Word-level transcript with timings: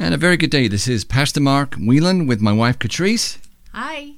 And 0.00 0.14
a 0.14 0.16
very 0.16 0.36
good 0.36 0.50
day. 0.50 0.68
This 0.68 0.86
is 0.86 1.04
Pastor 1.04 1.40
Mark 1.40 1.74
Whelan 1.74 2.28
with 2.28 2.40
my 2.40 2.52
wife 2.52 2.78
Catrice. 2.78 3.38
Hi. 3.74 4.12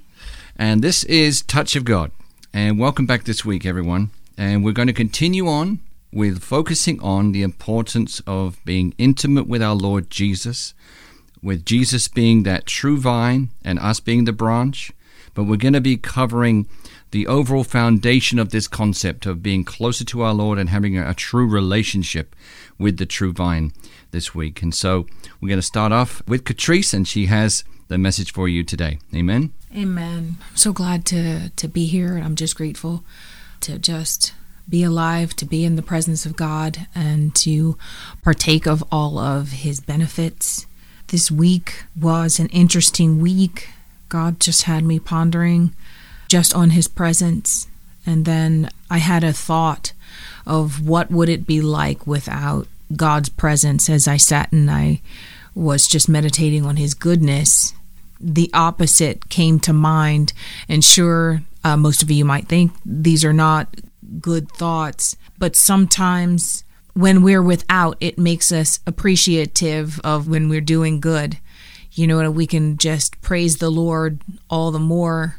And 0.54 0.84
this 0.84 1.04
is 1.04 1.41
Touch 1.41 1.75
of 1.75 1.87
God. 1.87 2.10
And 2.53 2.79
welcome 2.79 3.06
back 3.06 3.25
this 3.25 3.46
week, 3.46 3.64
everyone. 3.64 4.11
And 4.37 4.62
we're 4.62 4.72
going 4.72 4.88
to 4.88 4.93
continue 4.93 5.48
on 5.48 5.80
with 6.12 6.43
focusing 6.43 7.01
on 7.01 7.32
the 7.32 7.43
importance 7.43 8.21
of 8.27 8.62
being 8.66 8.93
intimate 8.98 9.46
with 9.46 9.62
our 9.62 9.74
Lord 9.74 10.11
Jesus, 10.11 10.74
with 11.43 11.64
Jesus 11.64 12.09
being 12.09 12.43
that 12.43 12.67
true 12.67 12.99
vine 12.99 13.49
and 13.65 13.79
us 13.79 14.01
being 14.01 14.27
the 14.27 14.35
branch. 14.35 14.93
But 15.33 15.45
we're 15.45 15.57
going 15.57 15.73
to 15.73 15.81
be 15.81 15.97
covering 15.97 16.67
the 17.11 17.27
overall 17.27 17.65
foundation 17.65 18.39
of 18.39 18.51
this 18.51 18.69
concept 18.69 19.25
of 19.25 19.43
being 19.43 19.65
closer 19.65 20.05
to 20.05 20.21
our 20.21 20.35
Lord 20.35 20.59
and 20.59 20.69
having 20.69 20.99
a, 20.99 21.09
a 21.09 21.15
true 21.15 21.49
relationship 21.49 22.37
with 22.79 22.99
the 22.99 23.07
true 23.07 23.33
vine 23.33 23.73
this 24.11 24.34
week. 24.34 24.62
And 24.62 24.74
so 24.74 25.06
we're 25.40 25.48
going 25.48 25.58
to 25.58 25.62
start 25.62 25.92
off 25.92 26.22
with 26.27 26.45
Catrice, 26.45 26.95
and 26.95 27.06
she 27.06 27.27
has 27.27 27.64
the 27.88 27.98
message 27.98 28.32
for 28.32 28.48
you 28.48 28.62
today. 28.62 28.98
Amen. 29.14 29.52
Amen. 29.77 30.37
I'm 30.51 30.56
so 30.56 30.73
glad 30.73 31.05
to 31.06 31.51
to 31.51 31.68
be 31.68 31.87
here, 31.87 32.16
and 32.16 32.24
I'm 32.24 32.37
just 32.37 32.56
grateful 32.56 33.04
to 33.60 33.78
just 33.78 34.32
be 34.68 34.82
alive, 34.84 35.34
to 35.37 35.45
be 35.45 35.65
in 35.65 35.77
the 35.77 35.82
presence 35.82 36.24
of 36.24 36.37
God, 36.37 36.87
and 36.95 37.34
to 37.37 37.77
partake 38.23 38.66
of 38.66 38.84
all 38.91 39.18
of 39.18 39.51
His 39.51 39.80
benefits. 39.80 40.66
This 41.09 41.30
week 41.30 41.84
was 42.01 42.38
an 42.38 42.48
interesting 42.48 43.20
week. 43.20 43.68
God 44.09 44.40
just 44.40 44.62
had 44.62 44.84
me 44.84 45.01
pondering 45.01 45.74
just 46.29 46.54
on 46.54 46.70
His 46.70 46.88
presence, 46.88 47.66
and 48.06 48.24
then 48.24 48.70
I 48.88 48.98
had 48.98 49.24
a 49.24 49.32
thought 49.32 49.92
of 50.46 50.87
what 50.87 51.10
would 51.10 51.29
it 51.29 51.46
be 51.46 51.60
like 51.60 52.06
without 52.06 52.66
God's 52.95 53.29
presence 53.29 53.89
as 53.89 54.09
I 54.09 54.17
sat 54.17 54.53
and 54.53 54.71
I 54.71 55.01
was 55.55 55.87
just 55.87 56.09
meditating 56.09 56.65
on 56.65 56.77
His 56.77 56.95
goodness. 56.95 57.75
The 58.21 58.51
opposite 58.53 59.29
came 59.29 59.59
to 59.61 59.73
mind, 59.73 60.32
and 60.69 60.85
sure, 60.85 61.43
uh, 61.65 61.77
most 61.77 62.02
of 62.02 62.10
you 62.10 62.24
might 62.24 62.49
think 62.49 62.73
these 62.85 63.24
are 63.24 63.32
not 63.32 63.74
good 64.21 64.50
thoughts, 64.53 65.16
but 65.38 65.56
sometimes 65.56 66.65
when 66.94 67.22
we're 67.22 67.43
without, 67.43 67.97
it 68.00 68.19
makes 68.19 68.53
us 68.53 68.81
appreciative 68.87 70.00
of 70.00 70.28
when 70.28 70.49
we're 70.49 70.60
doing 70.60 71.00
good. 71.00 71.38
You 71.93 72.06
know, 72.06 72.31
we 72.31 72.47
can 72.47 72.77
just 72.77 73.21
praise 73.21 73.56
the 73.56 73.71
Lord 73.71 74.21
all 74.49 74.71
the 74.71 74.78
more 74.78 75.37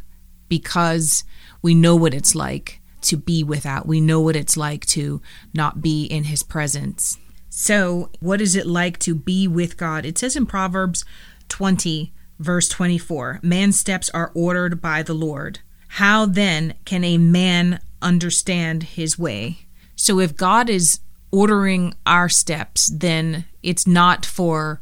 because 0.50 1.24
we 1.62 1.76
know 1.76 1.96
what 1.96 2.14
it's 2.14 2.36
like 2.36 2.82
to 3.02 3.18
be 3.18 3.44
without. 3.44 3.88
We 3.88 4.02
know 4.02 4.22
what 4.22 4.36
it's 4.36 4.58
like 4.58 4.86
to 4.88 5.22
not 5.54 5.82
be 5.82 6.06
in 6.06 6.26
His 6.26 6.44
presence. 6.44 7.18
So, 7.54 8.10
what 8.22 8.40
is 8.40 8.56
it 8.56 8.66
like 8.66 8.98
to 9.00 9.14
be 9.14 9.46
with 9.46 9.76
God? 9.76 10.06
It 10.06 10.18
says 10.18 10.38
in 10.38 10.46
Proverbs 10.46 11.04
20, 11.50 12.14
verse 12.40 12.70
24 12.70 13.42
Man's 13.44 13.78
steps 13.78 14.10
are 14.12 14.32
ordered 14.34 14.82
by 14.82 15.04
the 15.04 15.14
Lord. 15.14 15.60
How 15.90 16.26
then 16.26 16.76
can 16.86 17.04
a 17.04 17.18
man 17.18 17.82
understand 18.02 18.84
his 18.84 19.20
way? 19.20 19.68
So, 19.98 20.22
if 20.22 20.38
God 20.38 20.70
is 20.70 21.02
ordering 21.30 21.94
our 22.06 22.30
steps, 22.30 22.88
then 22.88 23.44
it's 23.62 23.86
not 23.86 24.26
for 24.26 24.80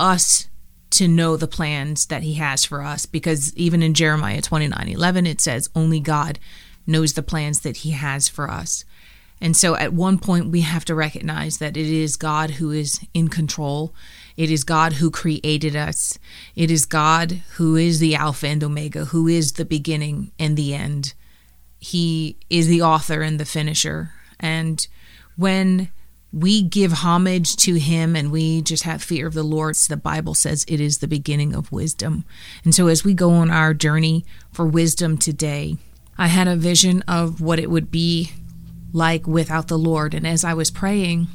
us 0.00 0.48
to 0.92 1.06
know 1.06 1.36
the 1.36 1.46
plans 1.46 2.06
that 2.06 2.22
he 2.22 2.34
has 2.34 2.64
for 2.64 2.80
us 2.80 3.04
because 3.04 3.54
even 3.56 3.82
in 3.82 3.92
Jeremiah 3.92 4.40
29 4.40 4.88
11, 4.88 5.26
it 5.26 5.42
says, 5.42 5.68
Only 5.74 6.00
God 6.00 6.38
knows 6.86 7.12
the 7.12 7.22
plans 7.22 7.60
that 7.60 7.78
he 7.78 7.90
has 7.90 8.26
for 8.26 8.50
us. 8.50 8.86
And 9.40 9.56
so 9.56 9.76
at 9.76 9.92
one 9.92 10.18
point, 10.18 10.50
we 10.50 10.62
have 10.62 10.84
to 10.86 10.94
recognize 10.94 11.58
that 11.58 11.76
it 11.76 11.86
is 11.86 12.16
God 12.16 12.52
who 12.52 12.70
is 12.70 13.00
in 13.12 13.28
control. 13.28 13.94
It 14.36 14.50
is 14.50 14.64
God 14.64 14.94
who 14.94 15.10
created 15.10 15.76
us. 15.76 16.18
It 16.54 16.70
is 16.70 16.86
God 16.86 17.42
who 17.56 17.76
is 17.76 17.98
the 17.98 18.14
Alpha 18.14 18.46
and 18.46 18.64
Omega, 18.64 19.06
who 19.06 19.28
is 19.28 19.52
the 19.52 19.64
beginning 19.64 20.32
and 20.38 20.56
the 20.56 20.74
end. 20.74 21.14
He 21.78 22.36
is 22.48 22.66
the 22.66 22.82
author 22.82 23.20
and 23.20 23.38
the 23.38 23.44
finisher. 23.44 24.12
And 24.40 24.86
when 25.36 25.90
we 26.32 26.62
give 26.62 26.92
homage 26.92 27.56
to 27.56 27.74
him 27.74 28.16
and 28.16 28.30
we 28.30 28.62
just 28.62 28.82
have 28.82 29.02
fear 29.02 29.26
of 29.26 29.34
the 29.34 29.42
Lord, 29.42 29.74
the 29.74 29.96
Bible 29.96 30.34
says 30.34 30.64
it 30.66 30.80
is 30.80 30.98
the 30.98 31.08
beginning 31.08 31.54
of 31.54 31.72
wisdom. 31.72 32.24
And 32.64 32.74
so 32.74 32.88
as 32.88 33.04
we 33.04 33.14
go 33.14 33.30
on 33.32 33.50
our 33.50 33.74
journey 33.74 34.24
for 34.50 34.66
wisdom 34.66 35.18
today, 35.18 35.76
I 36.18 36.28
had 36.28 36.48
a 36.48 36.56
vision 36.56 37.02
of 37.02 37.40
what 37.40 37.58
it 37.58 37.70
would 37.70 37.90
be 37.90 38.32
like 38.92 39.26
without 39.26 39.68
the 39.68 39.78
Lord. 39.78 40.14
And 40.14 40.26
as 40.26 40.44
I 40.44 40.54
was 40.54 40.70
praying, 40.70 41.28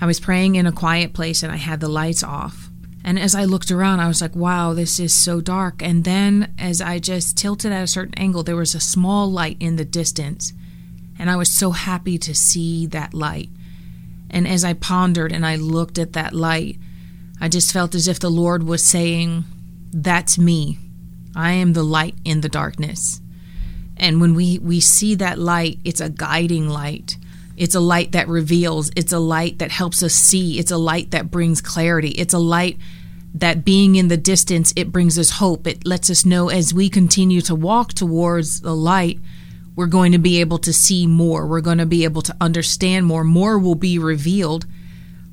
I 0.00 0.06
was 0.06 0.20
praying 0.20 0.54
in 0.54 0.66
a 0.66 0.72
quiet 0.72 1.12
place 1.12 1.42
and 1.42 1.52
I 1.52 1.56
had 1.56 1.80
the 1.80 1.88
lights 1.88 2.22
off. 2.22 2.68
And 3.04 3.18
as 3.18 3.34
I 3.34 3.44
looked 3.44 3.70
around, 3.70 4.00
I 4.00 4.08
was 4.08 4.20
like, 4.20 4.36
wow, 4.36 4.74
this 4.74 5.00
is 5.00 5.14
so 5.14 5.40
dark. 5.40 5.82
And 5.82 6.04
then 6.04 6.52
as 6.58 6.80
I 6.80 6.98
just 6.98 7.38
tilted 7.38 7.72
at 7.72 7.82
a 7.82 7.86
certain 7.86 8.14
angle, 8.18 8.42
there 8.42 8.56
was 8.56 8.74
a 8.74 8.80
small 8.80 9.30
light 9.30 9.56
in 9.60 9.76
the 9.76 9.84
distance. 9.84 10.52
And 11.18 11.30
I 11.30 11.36
was 11.36 11.50
so 11.50 11.70
happy 11.70 12.18
to 12.18 12.34
see 12.34 12.86
that 12.86 13.14
light. 13.14 13.48
And 14.30 14.46
as 14.46 14.64
I 14.64 14.74
pondered 14.74 15.32
and 15.32 15.46
I 15.46 15.56
looked 15.56 15.98
at 15.98 16.12
that 16.12 16.34
light, 16.34 16.78
I 17.40 17.48
just 17.48 17.72
felt 17.72 17.94
as 17.94 18.08
if 18.08 18.20
the 18.20 18.30
Lord 18.30 18.64
was 18.64 18.86
saying, 18.86 19.44
That's 19.92 20.38
me. 20.38 20.78
I 21.34 21.52
am 21.52 21.72
the 21.72 21.84
light 21.84 22.16
in 22.24 22.40
the 22.40 22.48
darkness. 22.48 23.20
And 23.98 24.20
when 24.20 24.34
we, 24.34 24.58
we 24.58 24.80
see 24.80 25.14
that 25.16 25.38
light, 25.38 25.78
it's 25.84 26.00
a 26.00 26.08
guiding 26.08 26.68
light. 26.68 27.16
It's 27.56 27.74
a 27.74 27.80
light 27.80 28.12
that 28.12 28.28
reveals. 28.28 28.90
It's 28.94 29.12
a 29.12 29.18
light 29.18 29.58
that 29.58 29.72
helps 29.72 30.02
us 30.02 30.14
see. 30.14 30.58
It's 30.58 30.70
a 30.70 30.78
light 30.78 31.10
that 31.10 31.30
brings 31.30 31.60
clarity. 31.60 32.10
It's 32.10 32.34
a 32.34 32.38
light 32.38 32.78
that 33.34 33.64
being 33.64 33.96
in 33.96 34.08
the 34.08 34.16
distance, 34.16 34.72
it 34.76 34.92
brings 34.92 35.18
us 35.18 35.30
hope. 35.30 35.66
It 35.66 35.84
lets 35.84 36.08
us 36.08 36.24
know 36.24 36.48
as 36.48 36.72
we 36.72 36.88
continue 36.88 37.40
to 37.42 37.54
walk 37.54 37.92
towards 37.92 38.60
the 38.60 38.74
light, 38.74 39.18
we're 39.74 39.86
going 39.86 40.12
to 40.12 40.18
be 40.18 40.40
able 40.40 40.58
to 40.58 40.72
see 40.72 41.06
more. 41.06 41.46
We're 41.46 41.60
going 41.60 41.78
to 41.78 41.86
be 41.86 42.04
able 42.04 42.22
to 42.22 42.36
understand 42.40 43.06
more. 43.06 43.24
More 43.24 43.58
will 43.58 43.76
be 43.76 43.98
revealed. 43.98 44.66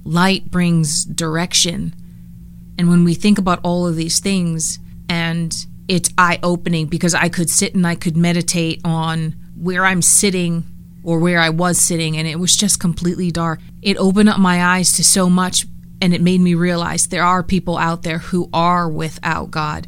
Light 0.04 0.52
brings 0.52 1.06
direction. 1.06 1.96
And 2.78 2.90
when 2.90 3.04
we 3.04 3.14
think 3.14 3.38
about 3.38 3.60
all 3.64 3.88
of 3.88 3.96
these 3.96 4.20
things 4.20 4.80
and 5.10 5.66
it's 5.88 6.10
eye 6.18 6.40
opening 6.42 6.88
because 6.88 7.14
I 7.14 7.30
could 7.30 7.50
sit 7.50 7.76
and 7.76 7.86
I 7.86 7.96
could 7.96 8.18
meditate 8.18 8.82
on 8.84 9.36
where 9.56 9.86
I'm 9.86 10.02
sitting 10.02 10.64
or 11.04 11.20
where 11.20 11.40
I 11.40 11.50
was 11.50 11.80
sitting, 11.80 12.18
and 12.18 12.28
it 12.28 12.40
was 12.40 12.56
just 12.56 12.80
completely 12.80 13.30
dark. 13.30 13.60
It 13.84 13.98
opened 13.98 14.30
up 14.30 14.40
my 14.40 14.64
eyes 14.64 14.92
to 14.94 15.04
so 15.04 15.30
much, 15.30 15.68
and 16.02 16.14
it 16.14 16.22
made 16.22 16.42
me 16.42 16.56
realize 16.56 17.06
there 17.06 17.24
are 17.24 17.44
people 17.44 17.78
out 17.78 18.02
there 18.02 18.18
who 18.18 18.50
are 18.52 18.90
without 18.90 19.52
God. 19.52 19.88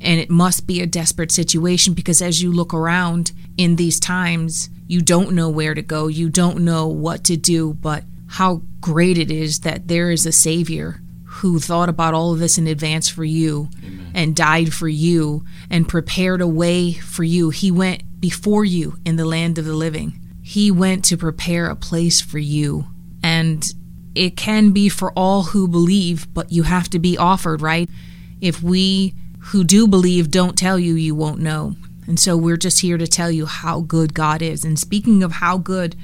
And 0.00 0.20
it 0.20 0.30
must 0.30 0.66
be 0.66 0.80
a 0.80 0.86
desperate 0.86 1.32
situation 1.32 1.94
because 1.94 2.20
as 2.20 2.42
you 2.42 2.52
look 2.52 2.74
around 2.74 3.32
in 3.56 3.76
these 3.76 4.00
times, 4.00 4.68
you 4.86 5.00
don't 5.00 5.32
know 5.32 5.48
where 5.48 5.74
to 5.74 5.82
go, 5.82 6.08
you 6.08 6.28
don't 6.28 6.64
know 6.64 6.86
what 6.86 7.24
to 7.24 7.36
do, 7.36 7.74
but 7.74 8.04
how 8.26 8.62
great 8.80 9.18
it 9.18 9.30
is 9.30 9.60
that 9.60 9.88
there 9.88 10.10
is 10.10 10.26
a 10.26 10.32
Savior 10.32 11.00
who 11.24 11.58
thought 11.58 11.88
about 11.88 12.14
all 12.14 12.32
of 12.32 12.38
this 12.38 12.58
in 12.58 12.66
advance 12.66 13.08
for 13.08 13.24
you. 13.24 13.68
And 14.14 14.36
died 14.36 14.72
for 14.72 14.88
you 14.88 15.44
and 15.68 15.88
prepared 15.88 16.40
a 16.40 16.46
way 16.46 16.92
for 16.92 17.24
you. 17.24 17.50
He 17.50 17.70
went 17.70 18.20
before 18.20 18.64
you 18.64 18.96
in 19.04 19.16
the 19.16 19.24
land 19.24 19.58
of 19.58 19.64
the 19.64 19.74
living. 19.74 20.20
He 20.42 20.70
went 20.70 21.04
to 21.06 21.16
prepare 21.16 21.68
a 21.68 21.76
place 21.76 22.20
for 22.20 22.38
you. 22.38 22.86
And 23.22 23.64
it 24.14 24.36
can 24.36 24.70
be 24.70 24.88
for 24.88 25.12
all 25.12 25.42
who 25.42 25.66
believe, 25.66 26.32
but 26.32 26.52
you 26.52 26.62
have 26.62 26.88
to 26.90 26.98
be 26.98 27.18
offered, 27.18 27.60
right? 27.60 27.90
If 28.40 28.62
we 28.62 29.14
who 29.40 29.64
do 29.64 29.88
believe 29.88 30.30
don't 30.30 30.56
tell 30.56 30.78
you, 30.78 30.94
you 30.94 31.14
won't 31.14 31.40
know. 31.40 31.74
And 32.06 32.20
so 32.20 32.36
we're 32.36 32.56
just 32.56 32.80
here 32.80 32.98
to 32.98 33.06
tell 33.06 33.30
you 33.30 33.46
how 33.46 33.80
good 33.80 34.14
God 34.14 34.42
is. 34.42 34.64
And 34.64 34.78
speaking 34.78 35.22
of 35.22 35.32
how 35.32 35.58
good 35.58 35.96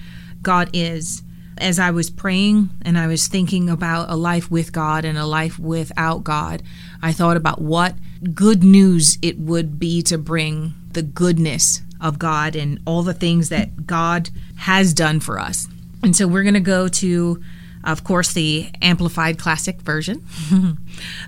God 0.43 0.71
is, 0.73 1.23
as 1.61 1.79
I 1.79 1.91
was 1.91 2.11
praying 2.11 2.71
and 2.83 2.99
I 2.99 3.07
was 3.07 3.29
thinking 3.29 3.69
about 3.69 4.11
a 4.11 4.17
life 4.17 4.51
with 4.51 4.73
God 4.73 5.05
and 5.05 5.19
a 5.19 5.27
life 5.27 5.59
without 5.59 6.25
God, 6.25 6.63
I 7.03 7.13
thought 7.13 7.37
about 7.37 7.61
what 7.61 7.95
good 8.35 8.65
news 8.65 9.19
it 9.23 9.39
would 9.39 9.79
be 9.79 10.03
to 10.03 10.19
bring 10.19 10.75
the 10.93 11.03
goodness 11.03 11.83
of 12.01 12.19
God 12.19 12.57
and 12.57 12.81
all 12.87 13.03
the 13.03 13.15
things 13.15 13.51
that 13.51 13.87
God 13.87 14.31
has 14.57 14.95
done 14.95 15.21
for 15.21 15.39
us. 15.39 15.69
And 16.03 16.17
so 16.17 16.27
we're 16.27 16.43
going 16.43 16.55
to 16.55 16.61
go 16.61 16.89
to, 16.89 17.43
of 17.85 18.05
course, 18.05 18.33
the 18.33 18.71
Amplified 18.81 19.39
Classic 19.39 19.81
Version, 19.83 20.27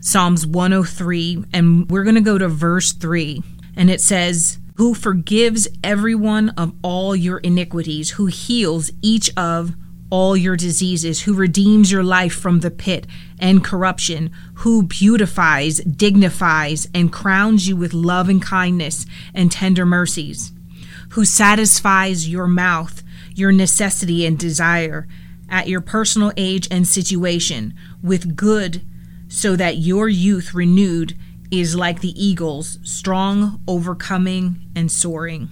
Psalms 0.00 0.46
103, 0.46 1.44
and 1.52 1.90
we're 1.90 2.04
going 2.04 2.14
to 2.14 2.20
go 2.20 2.38
to 2.38 2.48
verse 2.48 2.92
3. 2.92 3.42
And 3.76 3.90
it 3.90 4.00
says, 4.00 4.58
Who 4.76 4.94
forgives 4.94 5.68
everyone 5.84 6.50
of 6.50 6.72
all 6.82 7.14
your 7.14 7.38
iniquities, 7.38 8.12
who 8.12 8.26
heals 8.26 8.90
each 9.02 9.30
of 9.36 9.74
all 10.12 10.36
your 10.36 10.56
diseases, 10.56 11.22
who 11.22 11.32
redeems 11.32 11.90
your 11.90 12.02
life 12.02 12.34
from 12.34 12.60
the 12.60 12.70
pit 12.70 13.06
and 13.38 13.64
corruption, 13.64 14.30
who 14.56 14.82
beautifies, 14.82 15.78
dignifies, 15.78 16.86
and 16.94 17.10
crowns 17.10 17.66
you 17.66 17.74
with 17.74 17.94
love 17.94 18.28
and 18.28 18.42
kindness 18.42 19.06
and 19.32 19.50
tender 19.50 19.86
mercies, 19.86 20.52
who 21.12 21.24
satisfies 21.24 22.28
your 22.28 22.46
mouth, 22.46 23.02
your 23.34 23.50
necessity 23.52 24.26
and 24.26 24.38
desire 24.38 25.08
at 25.48 25.66
your 25.66 25.80
personal 25.80 26.30
age 26.36 26.68
and 26.70 26.86
situation 26.86 27.72
with 28.02 28.36
good 28.36 28.82
so 29.28 29.56
that 29.56 29.78
your 29.78 30.10
youth 30.10 30.52
renewed 30.52 31.16
is 31.50 31.74
like 31.74 32.02
the 32.02 32.22
eagles, 32.22 32.78
strong, 32.82 33.62
overcoming, 33.66 34.60
and 34.76 34.92
soaring. 34.92 35.48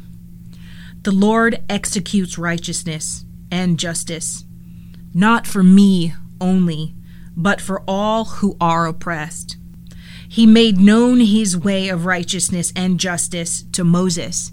The 1.01 1.13
Lord 1.13 1.65
executes 1.71 2.37
righteousness 2.37 3.25
and 3.51 3.79
justice, 3.79 4.45
not 5.13 5.47
for 5.47 5.63
me 5.63 6.15
only, 6.41 6.95
but 7.37 7.61
for 7.61 7.83
all 7.87 8.25
who 8.25 8.57
are 8.61 8.87
oppressed. 8.87 9.57
He 10.29 10.47
made 10.47 10.79
known 10.79 11.21
his 11.21 11.57
way 11.57 11.89
of 11.89 12.07
righteousness 12.07 12.73
and 12.77 13.01
justice 13.01 13.65
to 13.73 13.83
Moses, 13.83 14.53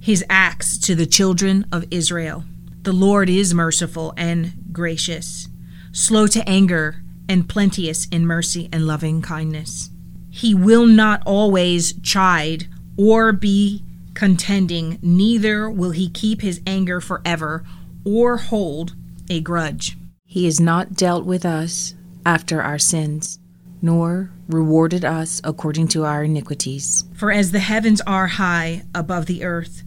his 0.00 0.24
acts 0.30 0.78
to 0.78 0.94
the 0.94 1.06
children 1.06 1.66
of 1.70 1.84
Israel. 1.90 2.44
The 2.82 2.92
Lord 2.92 3.28
is 3.28 3.52
merciful 3.52 4.14
and 4.16 4.52
gracious, 4.72 5.48
slow 5.92 6.26
to 6.28 6.48
anger, 6.48 7.02
and 7.28 7.48
plenteous 7.48 8.06
in 8.06 8.26
mercy 8.26 8.70
and 8.72 8.86
loving 8.86 9.20
kindness. 9.20 9.90
He 10.30 10.54
will 10.54 10.86
not 10.86 11.22
always 11.26 11.92
chide 12.00 12.68
or 12.96 13.32
be 13.32 13.84
contending, 14.14 14.98
neither 15.02 15.68
will 15.68 15.90
he 15.90 16.08
keep 16.08 16.40
his 16.40 16.60
anger 16.66 17.00
forever 17.00 17.64
or 18.04 18.38
hold 18.38 18.94
a 19.30 19.40
grudge. 19.40 19.96
He 20.24 20.44
has 20.44 20.60
not 20.60 20.94
dealt 20.94 21.24
with 21.24 21.44
us 21.44 21.94
after 22.26 22.62
our 22.62 22.78
sins, 22.78 23.38
nor 23.80 24.30
rewarded 24.48 25.04
us 25.04 25.40
according 25.44 25.88
to 25.88 26.04
our 26.04 26.24
iniquities. 26.24 27.04
For 27.14 27.30
as 27.30 27.52
the 27.52 27.60
heavens 27.60 28.00
are 28.06 28.26
high 28.26 28.84
above 28.94 29.26
the 29.26 29.44
earth, 29.44 29.82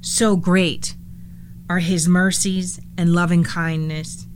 so 0.00 0.36
great 0.36 0.94
are 1.68 1.78
his 1.78 2.08
mercies 2.08 2.80
and 2.96 3.14
loving 3.14 3.44
kindness 3.44 4.26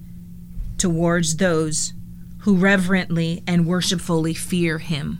towards 0.78 1.36
those 1.36 1.92
who 2.42 2.56
reverently 2.56 3.42
and 3.46 3.66
worshipfully 3.66 4.34
fear 4.34 4.78
him. 4.78 5.18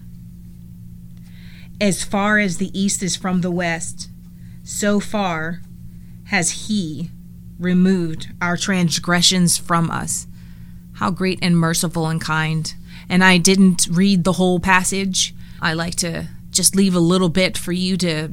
As 1.80 2.04
far 2.04 2.38
as 2.38 2.58
the 2.58 2.76
east 2.78 3.02
is 3.02 3.16
from 3.16 3.40
the 3.40 3.50
west, 3.50 4.08
so 4.62 5.00
far 5.00 5.60
has 6.26 6.68
he 6.68 7.10
removed 7.58 8.28
our 8.40 8.56
transgressions 8.56 9.56
from 9.56 9.90
us. 9.90 10.26
How 10.94 11.10
great 11.10 11.38
and 11.42 11.56
merciful 11.56 12.06
and 12.06 12.20
kind. 12.20 12.72
And 13.08 13.24
I 13.24 13.38
didn't 13.38 13.88
read 13.90 14.24
the 14.24 14.32
whole 14.32 14.60
passage. 14.60 15.34
I 15.60 15.72
like 15.72 15.96
to 15.96 16.28
just 16.50 16.74
leave 16.74 16.94
a 16.94 17.00
little 17.00 17.28
bit 17.28 17.56
for 17.56 17.72
you 17.72 17.96
to 17.98 18.30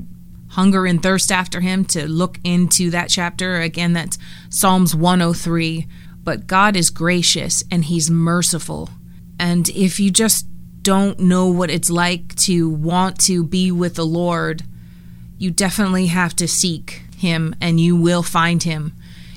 hunger 0.49 0.85
and 0.85 1.01
thirst 1.01 1.31
after 1.31 1.61
him, 1.61 1.85
to 1.85 2.07
look 2.07 2.39
into 2.43 2.89
that 2.91 3.09
chapter. 3.09 3.61
Again, 3.61 3.93
that's 3.93 4.17
Psalms 4.49 4.95
103. 4.95 5.87
But 6.23 6.47
God 6.47 6.75
is 6.75 6.89
gracious 6.89 7.63
and 7.69 7.85
he's 7.85 8.09
merciful. 8.09 8.89
And 9.39 9.69
if 9.69 9.99
you 9.99 10.09
just 10.11 10.47
don't 10.81 11.19
know 11.19 11.47
what 11.47 11.69
it's 11.69 11.89
like 11.89 12.35
to 12.35 12.69
want 12.69 13.19
to 13.25 13.43
be 13.43 13.71
with 13.71 13.95
the 13.95 14.05
Lord, 14.05 14.63
you 15.37 15.51
definitely 15.51 16.07
have 16.07 16.35
to 16.37 16.47
seek 16.47 17.03
him 17.17 17.55
and 17.61 17.79
you 17.79 17.95
will 17.95 18.23
find 18.23 18.63
him 18.63 18.93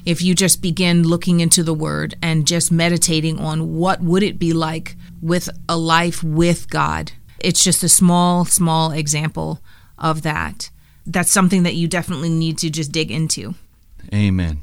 if 0.09 0.23
you 0.23 0.35
just 0.35 0.63
begin 0.63 1.03
looking 1.03 1.41
into 1.41 1.63
the 1.63 1.75
word 1.75 2.15
and 2.23 2.47
just 2.47 2.73
meditating 2.73 3.39
on 3.39 3.75
what 3.75 4.01
would 4.01 4.23
it 4.23 4.39
be 4.39 4.55
like 4.55 4.97
with 5.21 5.51
a 5.69 5.77
life 5.77 6.25
with 6.25 6.71
God. 6.71 7.13
It's 7.41 7.63
just 7.63 7.83
a 7.83 7.91
small 7.91 8.47
small 8.47 8.91
example 8.91 9.61
of 9.99 10.23
that. 10.23 10.71
That's 11.05 11.31
something 11.31 11.63
that 11.65 11.75
you 11.75 11.89
definitely 11.89 12.31
need 12.31 12.57
to 12.59 12.71
just 12.71 12.91
dig 12.91 13.11
into. 13.11 13.55
Amen. 14.15 14.63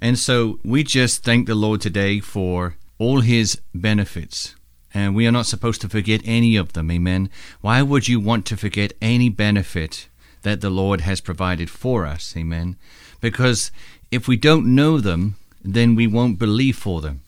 And 0.00 0.16
so 0.16 0.60
we 0.64 0.84
just 0.84 1.24
thank 1.24 1.48
the 1.48 1.56
Lord 1.56 1.80
today 1.80 2.20
for 2.20 2.76
all 2.96 3.20
his 3.20 3.60
benefits 3.74 4.54
and 4.94 5.16
we 5.16 5.26
are 5.26 5.32
not 5.32 5.46
supposed 5.46 5.80
to 5.80 5.88
forget 5.88 6.20
any 6.24 6.54
of 6.54 6.72
them. 6.74 6.88
Amen. 6.88 7.30
Why 7.62 7.82
would 7.82 8.06
you 8.06 8.20
want 8.20 8.46
to 8.46 8.56
forget 8.56 8.92
any 9.02 9.28
benefit 9.28 10.08
that 10.42 10.60
the 10.60 10.70
Lord 10.70 11.00
has 11.00 11.20
provided 11.20 11.68
for 11.68 12.06
us? 12.06 12.32
Amen. 12.36 12.76
Because 13.20 13.72
if 14.14 14.28
we 14.28 14.36
don't 14.36 14.74
know 14.74 15.00
them, 15.00 15.36
then 15.62 15.94
we 15.94 16.06
won't 16.06 16.38
believe 16.38 16.76
for 16.76 17.00
them. 17.00 17.20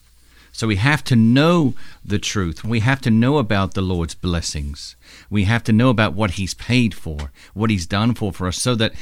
So 0.51 0.67
we 0.67 0.77
have 0.77 1.03
to 1.03 1.15
know 1.15 1.75
the 2.03 2.17
truth. 2.17 2.63
We 2.63 2.79
have 2.79 3.01
to 3.01 3.11
know 3.11 3.37
about 3.37 3.73
the 3.73 3.81
Lord's 3.81 4.15
blessings. 4.15 4.95
We 5.29 5.43
have 5.43 5.63
to 5.65 5.73
know 5.73 5.89
about 5.89 6.13
what 6.13 6.31
He's 6.31 6.55
paid 6.55 6.95
for, 6.95 7.31
what 7.53 7.69
He's 7.69 7.85
done 7.85 8.15
for 8.15 8.31
for 8.31 8.47
us, 8.47 8.59
so 8.59 8.73
that 8.75 8.93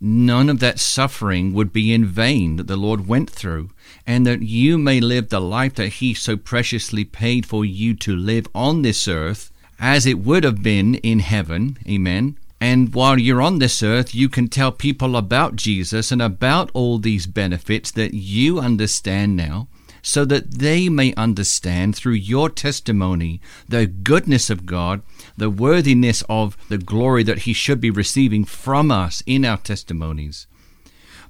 none 0.00 0.48
of 0.48 0.58
that 0.60 0.80
suffering 0.80 1.54
would 1.54 1.72
be 1.72 1.92
in 1.92 2.06
vain 2.06 2.56
that 2.56 2.66
the 2.66 2.76
Lord 2.76 3.06
went 3.06 3.30
through, 3.30 3.70
and 4.06 4.26
that 4.26 4.42
you 4.42 4.78
may 4.78 5.00
live 5.00 5.28
the 5.28 5.40
life 5.40 5.74
that 5.76 6.00
He 6.00 6.12
so 6.12 6.36
preciously 6.36 7.04
paid 7.04 7.46
for 7.46 7.64
you 7.64 7.94
to 7.94 8.16
live 8.16 8.48
on 8.54 8.82
this 8.82 9.06
earth 9.06 9.52
as 9.78 10.06
it 10.06 10.18
would 10.18 10.42
have 10.42 10.62
been 10.62 10.96
in 10.96 11.20
heaven. 11.20 11.78
Amen. 11.86 12.36
And 12.60 12.94
while 12.94 13.18
you're 13.18 13.42
on 13.42 13.58
this 13.58 13.82
earth, 13.82 14.14
you 14.14 14.28
can 14.28 14.48
tell 14.48 14.72
people 14.72 15.16
about 15.16 15.56
Jesus 15.56 16.10
and 16.10 16.22
about 16.22 16.70
all 16.72 16.98
these 16.98 17.26
benefits 17.26 17.90
that 17.92 18.14
you 18.14 18.58
understand 18.58 19.36
now 19.36 19.68
so 20.06 20.24
that 20.24 20.58
they 20.58 20.88
may 20.88 21.12
understand 21.14 21.96
through 21.96 22.12
your 22.12 22.48
testimony 22.48 23.40
the 23.68 23.86
goodness 23.86 24.48
of 24.48 24.64
God, 24.64 25.02
the 25.36 25.50
worthiness 25.50 26.22
of 26.28 26.56
the 26.68 26.78
glory 26.78 27.24
that 27.24 27.40
He 27.40 27.52
should 27.52 27.80
be 27.80 27.90
receiving 27.90 28.44
from 28.44 28.90
us 28.92 29.22
in 29.26 29.44
our 29.44 29.56
testimonies. 29.56 30.46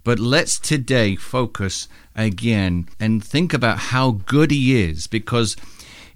But 0.05 0.19
let's 0.19 0.61
today 0.61 1.17
focus 1.17 1.89
again 2.15 2.89
and 3.01 3.25
think 3.25 3.55
about 3.55 3.79
how 3.79 4.21
good 4.27 4.51
He 4.51 4.81
is, 4.81 5.07
because 5.07 5.57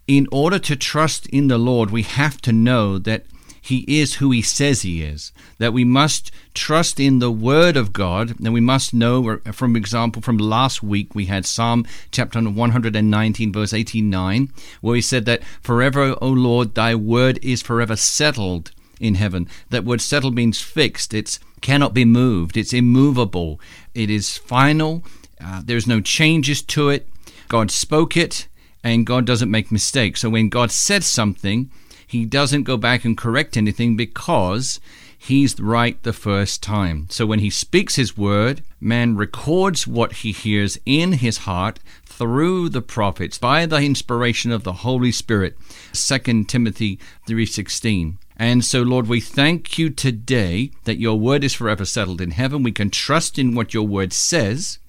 in 0.06 0.28
order 0.30 0.58
to 0.58 0.76
trust 0.76 1.26
in 1.28 1.48
the 1.48 1.58
Lord, 1.58 1.90
we 1.90 2.02
have 2.02 2.40
to 2.42 2.52
know 2.52 2.98
that 2.98 3.24
he 3.60 3.84
is 3.86 4.14
who 4.14 4.30
he 4.30 4.42
says 4.42 4.82
he 4.82 5.02
is. 5.02 5.32
That 5.58 5.72
we 5.72 5.84
must 5.84 6.30
trust 6.54 6.98
in 6.98 7.18
the 7.18 7.30
word 7.30 7.76
of 7.76 7.92
God, 7.92 8.38
and 8.40 8.52
we 8.52 8.60
must 8.60 8.94
know, 8.94 9.38
from 9.52 9.76
example, 9.76 10.22
from 10.22 10.38
last 10.38 10.82
week 10.82 11.14
we 11.14 11.26
had 11.26 11.46
Psalm 11.46 11.86
chapter 12.10 12.40
119, 12.40 13.52
verse 13.52 13.72
89, 13.72 14.52
where 14.80 14.96
he 14.96 15.02
said 15.02 15.24
that, 15.26 15.42
Forever, 15.62 16.16
O 16.20 16.28
Lord, 16.28 16.74
thy 16.74 16.94
word 16.94 17.38
is 17.42 17.62
forever 17.62 17.96
settled 17.96 18.72
in 18.98 19.14
heaven. 19.14 19.48
That 19.70 19.84
word 19.84 20.00
settled 20.00 20.34
means 20.34 20.60
fixed. 20.60 21.14
It 21.14 21.38
cannot 21.60 21.94
be 21.94 22.04
moved. 22.04 22.56
It's 22.56 22.72
immovable. 22.72 23.60
It 23.94 24.10
is 24.10 24.36
final. 24.36 25.02
Uh, 25.42 25.62
there's 25.64 25.86
no 25.86 26.00
changes 26.00 26.62
to 26.62 26.90
it. 26.90 27.08
God 27.48 27.70
spoke 27.70 28.16
it, 28.16 28.46
and 28.84 29.06
God 29.06 29.24
doesn't 29.24 29.50
make 29.50 29.72
mistakes. 29.72 30.20
So 30.20 30.30
when 30.30 30.48
God 30.48 30.70
said 30.70 31.02
something, 31.02 31.70
he 32.10 32.26
doesn't 32.26 32.64
go 32.64 32.76
back 32.76 33.04
and 33.04 33.16
correct 33.16 33.56
anything 33.56 33.96
because 33.96 34.80
he's 35.16 35.60
right 35.60 36.02
the 36.02 36.12
first 36.12 36.60
time. 36.60 37.06
So 37.08 37.24
when 37.24 37.38
he 37.38 37.50
speaks 37.50 37.94
his 37.94 38.16
word, 38.16 38.62
man 38.80 39.14
records 39.14 39.86
what 39.86 40.14
he 40.14 40.32
hears 40.32 40.76
in 40.84 41.12
his 41.12 41.38
heart 41.38 41.78
through 42.04 42.70
the 42.70 42.82
prophets 42.82 43.38
by 43.38 43.64
the 43.64 43.76
inspiration 43.76 44.50
of 44.50 44.64
the 44.64 44.82
Holy 44.82 45.12
Spirit. 45.12 45.56
2 45.92 46.48
Timothy 46.48 46.98
3:16. 47.28 48.18
And 48.36 48.64
so, 48.64 48.82
Lord, 48.82 49.06
we 49.06 49.20
thank 49.20 49.78
you 49.78 49.88
today 49.88 50.72
that 50.86 50.98
your 50.98 51.16
word 51.16 51.44
is 51.44 51.54
forever 51.54 51.84
settled 51.84 52.20
in 52.20 52.32
heaven. 52.32 52.64
We 52.64 52.72
can 52.72 52.90
trust 52.90 53.38
in 53.38 53.54
what 53.54 53.72
your 53.72 53.86
word 53.86 54.12
says 54.12 54.79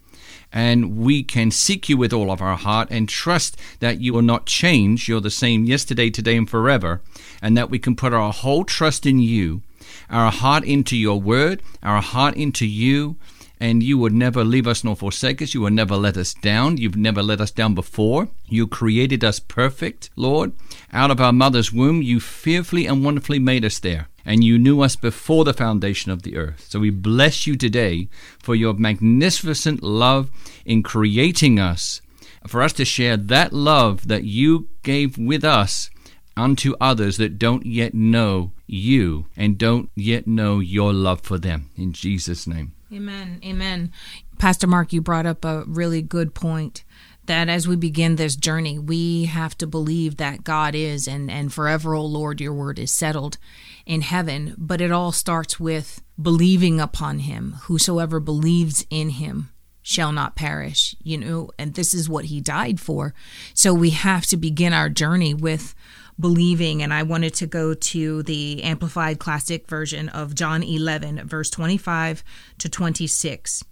and 0.52 0.98
we 0.98 1.24
can 1.24 1.52
seek 1.52 1.88
you 1.90 1.98
with 1.98 2.14
all 2.14 2.32
of 2.32 2.42
our 2.42 2.58
heart 2.58 2.90
and 2.92 3.08
trust 3.08 3.58
that 3.80 4.02
you 4.02 4.14
will 4.14 4.22
not 4.22 4.46
change. 4.46 5.08
You're 5.08 5.22
the 5.22 5.30
same 5.30 5.66
yesterday, 5.66 6.10
today, 6.10 6.36
and 6.36 6.50
forever, 6.50 7.02
and 7.42 7.58
that 7.58 7.70
we 7.70 7.80
can 7.80 7.96
put 7.96 8.14
our 8.14 8.34
whole 8.34 8.66
trust 8.66 9.06
in 9.06 9.20
you, 9.20 9.62
our 10.10 10.32
heart 10.32 10.64
into 10.64 10.98
your 10.98 11.22
word, 11.22 11.62
our 11.82 12.02
heart 12.02 12.36
into 12.36 12.66
you, 12.66 13.16
and 13.60 13.84
you 13.84 13.98
would 13.98 14.14
never 14.14 14.44
leave 14.44 14.66
us 14.66 14.84
nor 14.84 14.96
forsake 14.96 15.42
us. 15.42 15.54
You 15.54 15.62
will 15.62 15.70
never 15.70 15.96
let 15.96 16.18
us 16.18 16.34
down. 16.34 16.78
You've 16.78 16.98
never 16.98 17.22
let 17.22 17.40
us 17.40 17.52
down 17.52 17.76
before. 17.76 18.30
You 18.48 18.66
created 18.66 19.24
us 19.24 19.40
perfect, 19.40 20.10
Lord. 20.16 20.54
Out 20.92 21.12
of 21.12 21.22
our 21.22 21.32
mother's 21.32 21.72
womb, 21.72 22.02
you 22.02 22.20
fearfully 22.20 22.88
and 22.88 23.06
wonderfully 23.06 23.38
made 23.38 23.64
us 23.64 23.78
there 23.78 24.08
and 24.26 24.44
you 24.44 24.58
knew 24.58 24.82
us 24.82 24.96
before 24.96 25.44
the 25.44 25.54
foundation 25.54 26.12
of 26.12 26.24
the 26.24 26.38
earth. 26.38 26.68
So 26.70 26.80
we 26.80 26.90
bless 26.90 27.48
you 27.48 27.56
today 27.56 28.10
for 28.40 28.56
your 28.56 28.74
magnificent 28.74 29.84
love 29.84 30.30
in 30.66 30.84
creating 30.84 31.60
us, 31.60 32.02
for 32.48 32.62
us 32.62 32.74
to 32.74 32.86
share 32.86 33.18
that 33.18 33.54
love 33.54 34.08
that 34.08 34.24
you 34.24 34.70
gave 34.84 35.18
with 35.18 35.44
us 35.44 35.90
unto 36.38 36.76
others 36.80 37.18
that 37.18 37.38
don't 37.38 37.66
yet 37.66 37.94
know 37.94 38.52
you 38.68 39.26
and 39.36 39.58
don't 39.58 39.90
yet 39.96 40.28
know 40.28 40.60
your 40.60 40.94
love 40.94 41.22
for 41.22 41.38
them. 41.38 41.70
In 41.76 41.94
Jesus' 41.94 42.48
name. 42.48 42.74
Amen. 42.94 43.40
Amen. 43.46 43.92
Pastor 44.38 44.68
Mark, 44.68 44.92
you 44.92 45.02
brought 45.02 45.26
up 45.26 45.46
a 45.46 45.64
really 45.68 46.02
good 46.02 46.34
point 46.34 46.84
that 47.26 47.50
as 47.50 47.68
we 47.68 47.76
begin 47.76 48.16
this 48.16 48.36
journey, 48.36 48.80
we 48.80 49.26
have 49.26 49.58
to 49.60 49.68
believe 49.68 50.18
that 50.18 50.44
God 50.44 50.76
is 50.76 51.08
and, 51.08 51.30
and 51.30 51.54
forever, 51.54 51.94
O 51.94 52.04
Lord, 52.06 52.42
your 52.42 52.54
word 52.54 52.80
is 52.80 52.92
settled 52.92 53.38
in 53.86 54.02
heaven. 54.02 54.56
But 54.58 54.82
it 54.82 54.92
all 54.92 55.12
starts 55.12 55.60
with 55.60 56.02
believing 56.22 56.80
upon 56.80 57.20
him. 57.20 57.58
Whosoever 57.64 58.20
believes 58.20 58.86
in 58.90 59.12
him 59.12 59.52
shall 59.82 60.12
not 60.12 60.36
perish, 60.36 60.96
you 61.02 61.18
know, 61.18 61.50
and 61.58 61.74
this 61.74 61.94
is 61.94 62.08
what 62.08 62.26
he 62.26 62.40
died 62.40 62.80
for. 62.80 63.14
So 63.54 63.74
we 63.74 63.92
have 63.92 64.26
to 64.28 64.38
begin 64.38 64.74
our 64.74 64.90
journey 64.90 65.34
with 65.34 65.74
believing, 66.20 66.84
and 66.84 66.94
I 66.94 67.04
wanted 67.04 67.34
to 67.36 67.48
go 67.48 67.74
to 67.74 68.24
the 68.24 68.64
Amplified 68.64 69.20
Classic 69.20 69.68
version 69.68 70.10
of 70.10 70.36
John 70.36 70.62
11, 70.62 71.28
verse 71.28 71.50
25 71.50 72.24
to 72.60 72.70
26, 72.70 73.64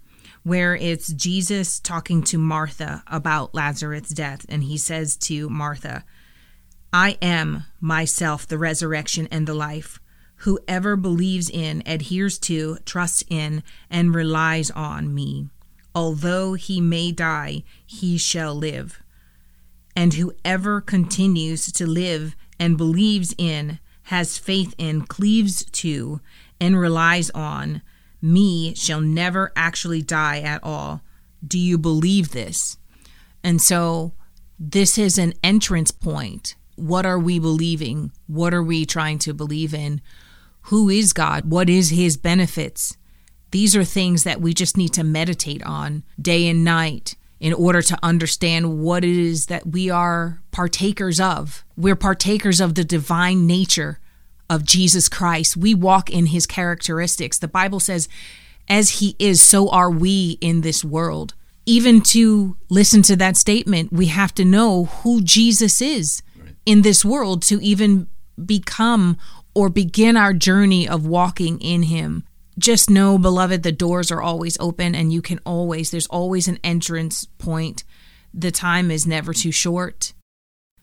where 0.42 0.74
it's 0.74 1.12
Jesus 1.12 1.78
talking 1.78 2.22
to 2.24 2.38
Martha 2.38 3.02
about 3.06 3.54
Lazarus' 3.54 4.08
death. 4.10 4.46
And 4.48 4.64
he 4.64 4.78
says 4.78 5.16
to 5.18 5.48
Martha, 5.48 6.04
I 6.92 7.18
am 7.22 7.64
myself 7.80 8.46
the 8.46 8.58
resurrection 8.58 9.28
and 9.30 9.46
the 9.46 9.54
life. 9.54 10.00
Whoever 10.36 10.96
believes 10.96 11.50
in, 11.50 11.82
adheres 11.84 12.38
to, 12.40 12.78
trusts 12.86 13.22
in, 13.28 13.62
and 13.90 14.14
relies 14.14 14.70
on 14.70 15.14
me, 15.14 15.50
although 15.94 16.54
he 16.54 16.80
may 16.80 17.12
die, 17.12 17.62
he 17.84 18.16
shall 18.16 18.54
live. 18.54 19.02
And 19.94 20.14
whoever 20.14 20.80
continues 20.80 21.70
to 21.72 21.86
live 21.86 22.34
and 22.58 22.78
believes 22.78 23.34
in, 23.36 23.80
has 24.04 24.38
faith 24.38 24.74
in, 24.78 25.02
cleaves 25.02 25.64
to, 25.64 26.20
and 26.58 26.80
relies 26.80 27.28
on 27.30 27.82
me 28.22 28.74
shall 28.74 29.00
never 29.00 29.52
actually 29.56 30.02
die 30.02 30.40
at 30.40 30.62
all. 30.62 31.02
Do 31.46 31.58
you 31.58 31.78
believe 31.78 32.32
this? 32.32 32.76
And 33.42 33.60
so 33.60 34.12
this 34.58 34.98
is 34.98 35.18
an 35.18 35.34
entrance 35.42 35.90
point. 35.90 36.54
What 36.76 37.06
are 37.06 37.18
we 37.18 37.38
believing? 37.38 38.12
What 38.26 38.52
are 38.54 38.62
we 38.62 38.84
trying 38.84 39.18
to 39.20 39.34
believe 39.34 39.74
in? 39.74 40.00
Who 40.64 40.88
is 40.88 41.12
God? 41.12 41.46
What 41.46 41.70
is 41.70 41.90
his 41.90 42.16
benefits? 42.16 42.96
These 43.50 43.74
are 43.74 43.84
things 43.84 44.24
that 44.24 44.40
we 44.40 44.54
just 44.54 44.76
need 44.76 44.92
to 44.94 45.04
meditate 45.04 45.62
on 45.64 46.04
day 46.20 46.48
and 46.48 46.64
night 46.64 47.16
in 47.40 47.54
order 47.54 47.80
to 47.80 47.98
understand 48.02 48.78
what 48.80 49.02
it 49.02 49.16
is 49.16 49.46
that 49.46 49.66
we 49.66 49.88
are 49.88 50.42
partakers 50.50 51.18
of. 51.18 51.64
We're 51.76 51.96
partakers 51.96 52.60
of 52.60 52.74
the 52.74 52.84
divine 52.84 53.46
nature 53.46 53.98
of 54.50 54.64
Jesus 54.64 55.08
Christ. 55.08 55.56
We 55.56 55.74
walk 55.74 56.10
in 56.10 56.26
his 56.26 56.46
characteristics. 56.46 57.38
The 57.38 57.48
Bible 57.48 57.80
says, 57.80 58.06
as 58.68 59.00
he 59.00 59.16
is, 59.18 59.42
so 59.42 59.70
are 59.70 59.90
we 59.90 60.36
in 60.42 60.60
this 60.60 60.84
world. 60.84 61.34
Even 61.64 62.02
to 62.02 62.56
listen 62.68 63.00
to 63.02 63.16
that 63.16 63.38
statement, 63.38 63.92
we 63.92 64.06
have 64.06 64.34
to 64.34 64.44
know 64.44 64.84
who 64.84 65.22
Jesus 65.22 65.80
is 65.80 66.22
in 66.66 66.82
this 66.82 67.04
world 67.04 67.42
to 67.44 67.62
even 67.62 68.08
become 68.44 69.16
or 69.54 69.70
begin 69.70 70.16
our 70.16 70.34
journey 70.34 70.86
of 70.86 71.06
walking 71.06 71.58
in 71.60 71.84
him 71.84 72.24
just 72.60 72.90
know, 72.90 73.18
beloved, 73.18 73.62
the 73.62 73.72
doors 73.72 74.12
are 74.12 74.22
always 74.22 74.58
open 74.60 74.94
and 74.94 75.12
you 75.12 75.22
can 75.22 75.40
always, 75.44 75.90
there's 75.90 76.06
always 76.06 76.46
an 76.46 76.58
entrance 76.62 77.24
point. 77.24 77.82
The 78.32 78.50
time 78.50 78.90
is 78.90 79.06
never 79.06 79.32
too 79.32 79.50
short. 79.50 80.12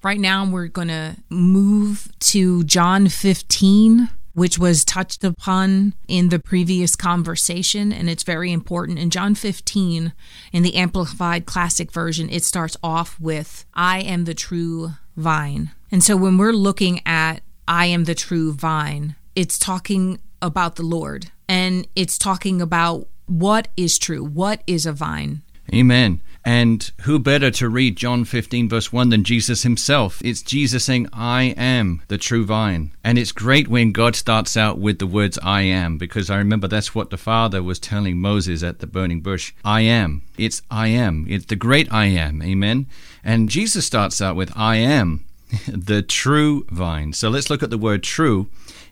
Right 0.04 0.20
now, 0.20 0.46
we're 0.46 0.68
going 0.68 0.89
to 0.89 1.18
move 1.30 2.12
to 2.20 2.63
John 2.63 3.08
15, 3.08 4.10
which 4.34 4.60
was 4.60 4.86
touched 4.86 5.24
upon 5.24 5.96
in 6.08 6.30
the 6.30 6.39
previous 6.39 6.96
conversation, 6.96 7.92
and 7.92 8.10
it's 8.10 8.24
very 8.24 8.51
important. 8.51 9.00
In 9.00 9.10
John 9.10 9.34
15, 9.34 10.13
in 10.54 10.63
the 10.63 10.75
Amplified 10.75 11.46
Classic 11.46 11.92
Version, 11.92 12.30
it 12.30 12.44
starts 12.44 12.77
off 12.84 13.20
with, 13.20 13.66
I 13.74 14.01
am 14.01 14.25
the 14.25 14.36
true 14.36 14.92
vine. 15.16 15.72
And 15.92 16.04
so 16.04 16.16
when 16.16 16.38
we're 16.38 16.54
looking 16.54 17.01
at 17.06 17.42
I 17.68 17.88
am 17.88 18.04
the 18.04 18.16
true 18.16 18.54
vine, 18.54 19.16
it's 19.36 19.58
talking 19.58 20.20
about 20.42 20.75
the 20.75 20.84
Lord 20.84 21.32
and 21.50 21.88
it's 21.96 22.18
talking 22.18 22.62
about 22.62 23.08
what 23.25 23.68
is 23.75 23.98
true, 23.98 24.24
what 24.24 24.62
is 24.68 24.86
a 24.86 24.94
vine. 24.94 25.42
Amen. 25.74 26.22
And 26.48 26.89
who 27.01 27.20
better 27.20 27.51
to 27.51 27.68
read 27.68 27.98
John 27.98 28.24
15, 28.24 28.70
verse 28.70 28.94
1 28.94 29.10
than 29.10 29.25
Jesus 29.25 29.63
himself? 29.63 30.22
It's 30.24 30.42
Jesus 30.42 30.86
saying, 30.86 31.10
I 31.12 31.54
am 31.58 32.04
the 32.08 32.18
true 32.18 32.46
vine. 32.46 32.94
And 33.04 33.20
it's 33.20 33.34
great 33.34 33.68
when 33.68 33.92
God 33.92 34.16
starts 34.16 34.56
out 34.56 34.80
with 34.80 35.00
the 35.00 35.08
words, 35.08 35.38
I 35.44 35.63
am, 35.63 35.98
because 35.98 36.30
I 36.30 36.38
remember 36.38 36.70
that's 36.70 36.96
what 36.96 37.10
the 37.10 37.18
Father 37.18 37.62
was 37.62 37.80
telling 37.80 38.22
Moses 38.22 38.63
at 38.63 38.80
the 38.80 38.88
burning 38.88 39.20
bush. 39.20 39.51
I 39.66 39.82
am. 39.82 40.22
It's 40.38 40.62
I 40.72 40.88
am. 40.88 41.25
It's 41.27 41.48
the 41.48 41.58
great 41.58 41.92
I 41.92 42.06
am. 42.06 42.42
Amen. 42.42 42.86
And 43.25 43.50
Jesus 43.50 43.86
starts 43.86 44.22
out 44.22 44.38
with, 44.38 44.54
I 44.56 44.77
am 44.77 45.25
the 45.68 46.01
true 46.01 46.66
vine. 46.70 47.12
So 47.12 47.27
let's 47.27 47.50
look 47.50 47.62
at 47.62 47.72
the 47.72 47.77
word 47.77 48.04
true 48.04 48.48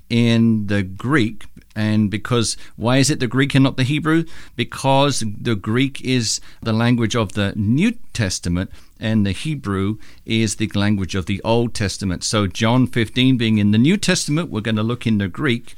in 0.09 0.67
the 0.67 0.83
Greek 0.83 1.45
and 1.75 2.09
because 2.09 2.55
why 2.77 2.97
is 2.97 3.09
it 3.09 3.19
the 3.19 3.27
Greek 3.27 3.53
and 3.53 3.63
not 3.63 3.75
the 3.75 3.83
Hebrew? 3.83 4.23
Because 4.55 5.23
the 5.41 5.55
Greek 5.55 6.01
is 6.01 6.39
the 6.61 6.71
language 6.71 7.15
of 7.15 7.33
the 7.33 7.53
New 7.55 7.93
Testament 8.13 8.71
and 8.97 9.25
the 9.25 9.33
Hebrew 9.33 9.97
is 10.25 10.55
the 10.55 10.71
language 10.73 11.15
of 11.15 11.25
the 11.25 11.41
Old 11.43 11.73
Testament. 11.73 12.23
So 12.23 12.47
John 12.47 12.87
15 12.87 13.37
being 13.37 13.57
in 13.57 13.71
the 13.71 13.77
New 13.77 13.97
Testament, 13.97 14.49
we're 14.49 14.61
going 14.61 14.77
to 14.77 14.83
look 14.83 15.05
in 15.05 15.17
the 15.17 15.27
Greek 15.27 15.75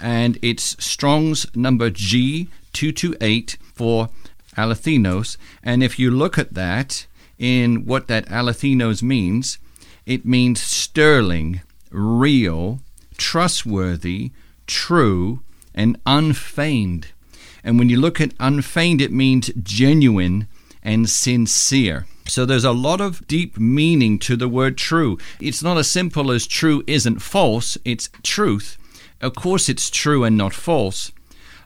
and 0.00 0.36
it's 0.42 0.76
Strong's 0.84 1.46
number 1.54 1.90
G228 1.90 3.56
for 3.72 4.08
alethinos. 4.56 5.36
And 5.62 5.82
if 5.82 5.98
you 5.98 6.10
look 6.10 6.38
at 6.38 6.54
that 6.54 7.06
in 7.38 7.86
what 7.86 8.08
that 8.08 8.26
alethinos 8.26 9.02
means, 9.02 9.58
it 10.06 10.24
means 10.24 10.60
sterling, 10.60 11.60
real, 11.90 12.80
trustworthy, 13.16 14.32
true, 14.66 15.40
and 15.74 15.98
unfeigned. 16.06 17.08
And 17.62 17.78
when 17.78 17.88
you 17.88 18.00
look 18.00 18.20
at 18.20 18.34
unfeigned, 18.38 19.00
it 19.00 19.12
means 19.12 19.50
genuine 19.62 20.48
and 20.82 21.10
sincere. 21.10 22.06
So 22.26 22.44
there's 22.44 22.64
a 22.64 22.72
lot 22.72 23.00
of 23.00 23.26
deep 23.26 23.58
meaning 23.58 24.18
to 24.20 24.36
the 24.36 24.48
word 24.48 24.76
true. 24.76 25.18
It's 25.40 25.62
not 25.62 25.78
as 25.78 25.90
simple 25.90 26.30
as 26.30 26.46
true 26.46 26.82
isn't 26.86 27.20
false, 27.20 27.78
it's 27.84 28.08
truth. 28.22 28.78
Of 29.20 29.34
course, 29.34 29.68
it's 29.68 29.90
true 29.90 30.24
and 30.24 30.36
not 30.36 30.52
false, 30.52 31.12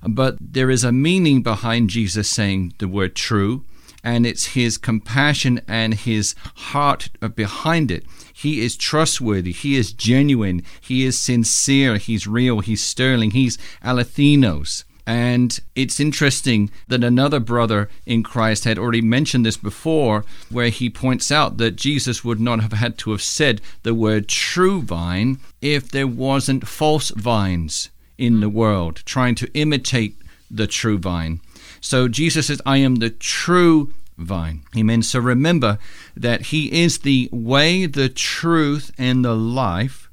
but 0.06 0.36
there 0.40 0.70
is 0.70 0.84
a 0.84 0.92
meaning 0.92 1.42
behind 1.42 1.90
Jesus 1.90 2.30
saying 2.30 2.74
the 2.78 2.88
word 2.88 3.14
true, 3.14 3.64
and 4.02 4.26
it's 4.26 4.54
his 4.54 4.78
compassion 4.78 5.60
and 5.68 5.94
his 5.94 6.34
heart 6.56 7.08
behind 7.34 7.90
it. 7.90 8.04
He 8.32 8.60
is 8.60 8.76
trustworthy. 8.76 9.52
He 9.52 9.76
is 9.76 9.92
genuine. 9.92 10.62
He 10.80 11.04
is 11.04 11.18
sincere. 11.18 11.96
He's 11.96 12.26
real. 12.26 12.60
He's 12.60 12.82
sterling. 12.82 13.32
He's 13.32 13.58
alethinos. 13.84 14.84
And 15.06 15.58
it's 15.74 15.98
interesting 15.98 16.70
that 16.88 17.02
another 17.02 17.40
brother 17.40 17.88
in 18.06 18.22
Christ 18.22 18.64
had 18.64 18.78
already 18.78 19.00
mentioned 19.02 19.44
this 19.44 19.56
before, 19.56 20.24
where 20.50 20.68
he 20.68 20.88
points 20.88 21.32
out 21.32 21.56
that 21.56 21.76
Jesus 21.76 22.24
would 22.24 22.38
not 22.40 22.60
have 22.60 22.74
had 22.74 22.96
to 22.98 23.10
have 23.10 23.22
said 23.22 23.60
the 23.82 23.94
word 23.94 24.28
true 24.28 24.82
vine 24.82 25.38
if 25.60 25.90
there 25.90 26.06
wasn't 26.06 26.68
false 26.68 27.10
vines 27.10 27.90
in 28.18 28.40
the 28.40 28.48
world 28.48 29.02
trying 29.04 29.34
to 29.34 29.50
imitate 29.52 30.14
the 30.50 30.66
true 30.66 30.98
vine. 30.98 31.40
So 31.80 32.08
Jesus 32.08 32.46
says, 32.46 32.60
I 32.66 32.78
am 32.78 32.96
the 32.96 33.10
true 33.10 33.92
vine. 34.18 34.62
Amen. 34.76 35.02
So 35.02 35.18
remember 35.18 35.78
that 36.16 36.46
He 36.46 36.70
is 36.82 36.98
the 36.98 37.28
way, 37.32 37.86
the 37.86 38.08
truth, 38.08 38.92
and 38.98 39.24
the 39.24 39.34
life. 39.34 40.08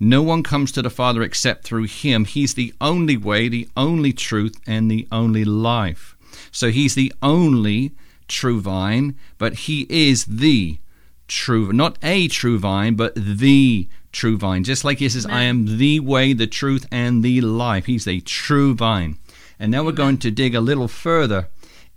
No 0.00 0.22
one 0.22 0.44
comes 0.44 0.70
to 0.72 0.82
the 0.82 0.90
Father 0.90 1.22
except 1.22 1.64
through 1.64 1.84
Him. 1.84 2.24
He's 2.24 2.54
the 2.54 2.72
only 2.80 3.16
way, 3.16 3.48
the 3.48 3.68
only 3.76 4.12
truth, 4.12 4.60
and 4.66 4.90
the 4.90 5.08
only 5.10 5.44
life. 5.44 6.16
So 6.52 6.70
He's 6.70 6.94
the 6.94 7.12
only 7.20 7.92
true 8.28 8.60
vine, 8.60 9.16
but 9.38 9.54
He 9.54 9.86
is 9.90 10.24
the 10.24 10.78
true, 11.26 11.72
not 11.72 11.98
a 12.02 12.28
true 12.28 12.58
vine, 12.58 12.94
but 12.94 13.14
the 13.16 13.88
true 14.12 14.38
vine. 14.38 14.62
Just 14.62 14.84
like 14.84 14.98
He 14.98 15.08
says, 15.08 15.26
Amen. 15.26 15.36
I 15.36 15.42
am 15.42 15.78
the 15.78 15.98
way, 16.00 16.32
the 16.32 16.46
truth, 16.46 16.86
and 16.92 17.24
the 17.24 17.40
life. 17.40 17.86
He's 17.86 18.06
a 18.06 18.20
true 18.20 18.74
vine. 18.74 19.18
And 19.58 19.72
now 19.72 19.84
we're 19.84 19.92
going 19.92 20.18
to 20.18 20.30
dig 20.30 20.54
a 20.54 20.60
little 20.60 20.88
further 20.88 21.48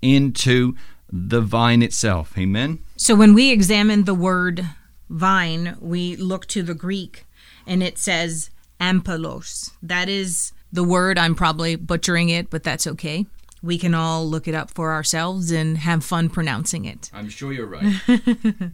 into 0.02 0.76
the 1.12 1.42
vine 1.42 1.82
itself. 1.82 2.38
Amen. 2.38 2.80
So 2.98 3.16
when 3.16 3.34
we 3.34 3.52
examine 3.52 4.06
the 4.06 4.16
word 4.16 4.66
vine, 5.10 5.78
we 5.80 6.16
look 6.16 6.48
to 6.48 6.64
the 6.64 6.74
Greek 6.74 7.26
and 7.68 7.84
it 7.84 7.98
says 7.98 8.50
ampelos. 8.80 9.72
That 9.82 10.10
is 10.10 10.54
the 10.72 10.84
word. 10.84 11.18
I'm 11.18 11.36
probably 11.36 11.76
butchering 11.76 12.30
it, 12.30 12.50
but 12.50 12.64
that's 12.64 12.88
okay. 12.88 13.26
We 13.62 13.78
can 13.78 13.94
all 13.94 14.28
look 14.28 14.48
it 14.48 14.56
up 14.56 14.72
for 14.72 14.92
ourselves 14.92 15.52
and 15.52 15.78
have 15.78 16.04
fun 16.04 16.30
pronouncing 16.30 16.86
it. 16.86 17.12
I'm 17.14 17.30
sure 17.30 17.54
you're 17.54 17.68
right. 17.68 17.94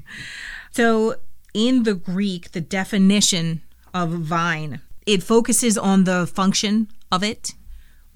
so 0.72 1.16
in 1.54 1.84
the 1.84 1.96
Greek, 1.96 2.52
the 2.52 2.62
definition 2.62 3.62
of 3.94 4.12
vine, 4.12 4.80
it 5.06 5.24
focuses 5.24 5.78
on 5.78 6.06
the 6.06 6.26
function 6.26 6.88
of 7.12 7.24
it 7.24 7.54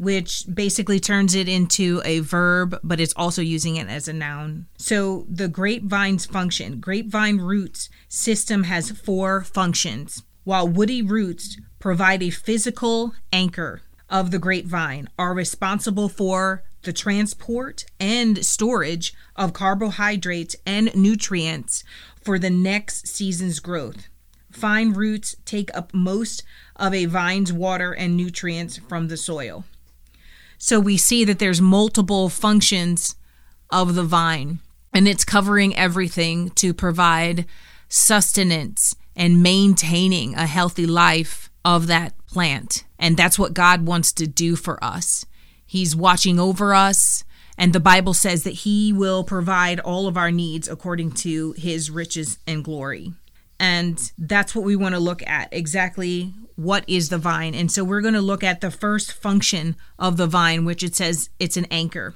which 0.02 0.46
basically 0.52 1.00
turns 1.00 1.36
it 1.36 1.48
into 1.48 2.02
a 2.04 2.22
verb, 2.22 2.76
but 2.84 3.00
it's 3.00 3.14
also 3.16 3.40
using 3.40 3.76
it 3.76 3.88
as 3.88 4.08
a 4.08 4.14
noun. 4.14 4.66
So 4.76 5.28
the 5.30 5.48
grapevine's 5.48 6.26
function, 6.26 6.80
grapevine 6.80 7.38
roots 7.38 7.88
system 8.10 8.64
has 8.64 8.90
four 8.90 9.44
functions, 9.44 10.24
while 10.44 10.68
woody 10.68 11.04
roots 11.04 11.56
provide 11.78 12.24
a 12.24 12.32
physical 12.32 13.14
anchor 13.32 13.84
of 14.10 14.32
the 14.32 14.40
grapevine, 14.40 15.08
are 15.20 15.36
responsible 15.36 16.10
for 16.10 16.64
the 16.82 16.94
transport 16.94 17.86
and 18.00 18.44
storage 18.44 19.14
of 19.36 19.54
carbohydrates 19.54 20.56
and 20.66 20.96
nutrients 20.96 21.84
for 22.20 22.40
the 22.40 22.50
next 22.50 23.08
season's 23.08 23.60
growth. 23.60 24.08
Fine 24.52 24.94
roots 24.94 25.36
take 25.46 25.70
up 25.78 25.94
most 25.94 26.42
of 26.76 26.92
a 26.92 27.06
vine's 27.06 27.54
water 27.54 27.92
and 27.94 28.18
nutrients 28.18 28.78
from 28.90 29.08
the 29.08 29.16
soil. 29.16 29.64
So 30.64 30.80
we 30.80 30.96
see 30.96 31.26
that 31.26 31.40
there's 31.40 31.60
multiple 31.60 32.30
functions 32.30 33.16
of 33.72 33.96
the 33.96 34.04
vine, 34.04 34.60
and 34.94 35.08
it's 35.08 35.26
covering 35.26 35.76
everything 35.76 36.52
to 36.52 36.72
provide 36.72 37.48
sustenance 37.90 38.96
and 39.16 39.42
maintaining 39.42 40.36
a 40.36 40.46
healthy 40.46 40.86
life 40.86 41.50
of 41.66 41.88
that 41.88 42.14
plant. 42.28 42.84
And 43.00 43.18
that's 43.18 43.40
what 43.40 43.56
God 43.56 43.88
wants 43.88 44.14
to 44.14 44.28
do 44.28 44.56
for 44.56 44.82
us. 44.84 45.26
He's 45.66 45.96
watching 45.96 46.40
over 46.40 46.76
us. 46.76 47.24
And 47.58 47.74
the 47.74 47.80
Bible 47.80 48.14
says 48.14 48.44
that 48.44 48.52
He 48.52 48.94
will 48.94 49.24
provide 49.24 49.80
all 49.80 50.08
of 50.08 50.16
our 50.16 50.30
needs 50.30 50.68
according 50.68 51.14
to 51.14 51.54
His 51.54 51.90
riches 51.90 52.38
and 52.46 52.64
glory. 52.64 53.14
And 53.62 54.12
that's 54.18 54.56
what 54.56 54.66
we 54.66 54.76
want 54.76 54.96
to 54.96 55.00
look 55.00 55.22
at 55.28 55.50
exactly 55.52 56.34
what 56.56 56.84
is 56.88 57.10
the 57.10 57.20
vine. 57.20 57.54
And 57.54 57.72
so 57.72 57.84
we're 57.84 58.02
going 58.02 58.16
to 58.16 58.22
look 58.22 58.44
at 58.44 58.60
the 58.60 58.72
first 58.72 59.14
function 59.14 59.76
of 60.00 60.18
the 60.18 60.26
vine, 60.26 60.66
which 60.66 60.82
it 60.82 60.96
says 60.96 61.30
it's 61.40 61.58
an 61.58 61.68
anchor. 61.70 62.16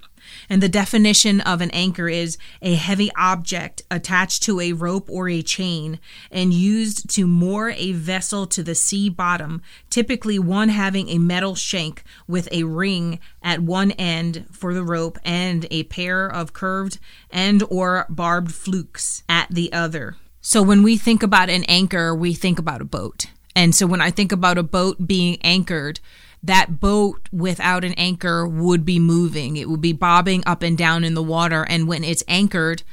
And 0.49 0.59
the 0.63 0.67
definition 0.67 1.41
of 1.41 1.61
an 1.61 1.69
anchor 1.69 2.09
is 2.09 2.39
a 2.63 2.73
heavy 2.73 3.11
object 3.15 3.83
attached 3.91 4.41
to 4.43 4.59
a 4.59 4.73
rope 4.73 5.07
or 5.07 5.29
a 5.29 5.43
chain 5.43 5.99
and 6.31 6.51
used 6.51 7.11
to 7.11 7.27
moor 7.27 7.69
a 7.69 7.91
vessel 7.91 8.47
to 8.47 8.63
the 8.63 8.73
sea 8.73 9.07
bottom, 9.07 9.61
typically 9.91 10.39
one 10.39 10.69
having 10.69 11.09
a 11.09 11.19
metal 11.19 11.53
shank 11.53 12.03
with 12.27 12.51
a 12.51 12.63
ring 12.63 13.19
at 13.43 13.59
one 13.59 13.91
end 13.91 14.47
for 14.51 14.73
the 14.73 14.83
rope 14.83 15.19
and 15.23 15.67
a 15.69 15.83
pair 15.83 16.25
of 16.25 16.53
curved 16.53 16.97
and 17.29 17.61
or 17.69 18.07
barbed 18.09 18.51
flukes 18.51 19.21
at 19.29 19.47
the 19.51 19.71
other. 19.71 20.15
So 20.47 20.61
when 20.61 20.83
we 20.83 20.95
think 20.95 21.23
about 21.23 21.49
an 21.49 21.63
anchor, 21.63 22.13
we 22.13 22.35
think 22.35 22.59
about 22.59 22.79
a 22.79 22.85
boat. 22.85 23.25
And 23.55 23.73
so 23.73 23.87
when 23.87 23.99
I 23.99 24.11
think 24.11 24.31
about 24.31 24.59
a 24.59 24.63
boat 24.63 25.07
being 25.07 25.39
anchored, 25.41 25.99
that 26.43 26.79
boat 26.79 27.27
without 27.31 27.83
an 27.83 27.93
anchor 27.93 28.47
would 28.47 28.85
be 28.85 28.99
moving. 28.99 29.57
It 29.57 29.67
would 29.67 29.81
be 29.81 29.91
bobbing 29.91 30.43
up 30.45 30.61
and 30.61 30.77
down 30.77 31.03
in 31.03 31.15
the 31.15 31.23
water. 31.23 31.65
And 31.67 31.87
when 31.87 32.03
it's 32.03 32.23
anchored, 32.27 32.83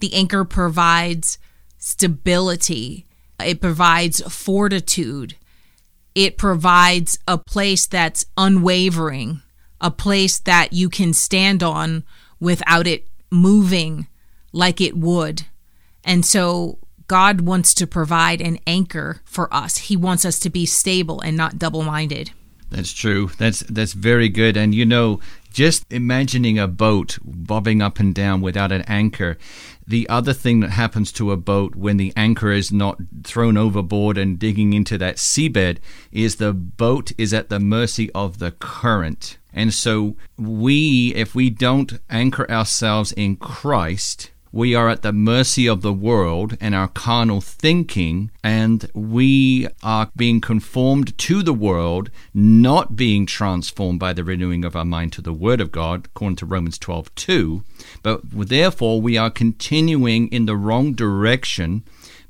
the 0.00 0.14
anchor 0.14 0.42
provides 0.46 1.36
stability, 1.76 3.04
it 3.38 3.60
provides 3.60 4.22
fortitude, 4.22 5.34
it 6.14 6.38
provides 6.38 7.18
a 7.28 7.36
place 7.36 7.86
that's 7.86 8.24
unwavering, 8.38 9.42
a 9.82 9.90
place 9.90 10.38
that 10.38 10.72
you 10.72 10.88
can 10.88 11.12
stand 11.12 11.62
on 11.62 12.04
without 12.40 12.86
it 12.86 13.06
moving 13.30 14.06
like 14.50 14.80
it 14.80 14.96
would. 14.96 15.42
And 16.04 16.24
so 16.24 16.78
God 17.08 17.42
wants 17.42 17.74
to 17.74 17.86
provide 17.86 18.40
an 18.40 18.58
anchor 18.66 19.20
for 19.24 19.52
us. 19.52 19.76
He 19.76 19.96
wants 19.96 20.24
us 20.24 20.38
to 20.40 20.50
be 20.50 20.66
stable 20.66 21.20
and 21.20 21.36
not 21.36 21.58
double 21.58 21.82
minded. 21.82 22.30
That's 22.70 22.92
true. 22.92 23.30
That's 23.38 23.60
that's 23.60 23.92
very 23.92 24.30
good. 24.30 24.56
And 24.56 24.74
you 24.74 24.86
know, 24.86 25.20
just 25.52 25.84
imagining 25.90 26.58
a 26.58 26.66
boat 26.66 27.18
bobbing 27.22 27.82
up 27.82 27.98
and 27.98 28.14
down 28.14 28.40
without 28.40 28.72
an 28.72 28.82
anchor. 28.82 29.36
The 29.86 30.08
other 30.08 30.32
thing 30.32 30.60
that 30.60 30.70
happens 30.70 31.12
to 31.12 31.32
a 31.32 31.36
boat 31.36 31.74
when 31.74 31.98
the 31.98 32.12
anchor 32.16 32.50
is 32.50 32.72
not 32.72 32.98
thrown 33.24 33.58
overboard 33.58 34.16
and 34.16 34.38
digging 34.38 34.72
into 34.72 34.96
that 34.98 35.16
seabed 35.16 35.78
is 36.10 36.36
the 36.36 36.54
boat 36.54 37.12
is 37.18 37.34
at 37.34 37.50
the 37.50 37.60
mercy 37.60 38.10
of 38.12 38.38
the 38.38 38.52
current. 38.52 39.38
And 39.52 39.74
so 39.74 40.16
we, 40.38 41.12
if 41.14 41.34
we 41.34 41.50
don't 41.50 42.00
anchor 42.08 42.50
ourselves 42.50 43.12
in 43.12 43.36
Christ, 43.36 44.30
we 44.52 44.74
are 44.74 44.90
at 44.90 45.00
the 45.00 45.12
mercy 45.12 45.66
of 45.66 45.80
the 45.80 45.92
world 45.92 46.58
and 46.60 46.74
our 46.74 46.88
carnal 46.88 47.40
thinking, 47.40 48.30
and 48.44 48.90
we 48.92 49.66
are 49.82 50.10
being 50.14 50.42
conformed 50.42 51.16
to 51.16 51.42
the 51.42 51.54
world, 51.54 52.10
not 52.34 52.94
being 52.94 53.24
transformed 53.24 53.98
by 53.98 54.12
the 54.12 54.22
renewing 54.22 54.62
of 54.62 54.76
our 54.76 54.84
mind 54.84 55.12
to 55.14 55.22
the 55.22 55.32
Word 55.32 55.60
of 55.60 55.72
God, 55.72 56.04
according 56.04 56.36
to 56.36 56.46
Romans 56.46 56.78
12 56.78 57.14
2. 57.14 57.64
But 58.02 58.20
therefore, 58.30 59.00
we 59.00 59.16
are 59.16 59.30
continuing 59.30 60.28
in 60.28 60.44
the 60.44 60.56
wrong 60.56 60.92
direction 60.92 61.82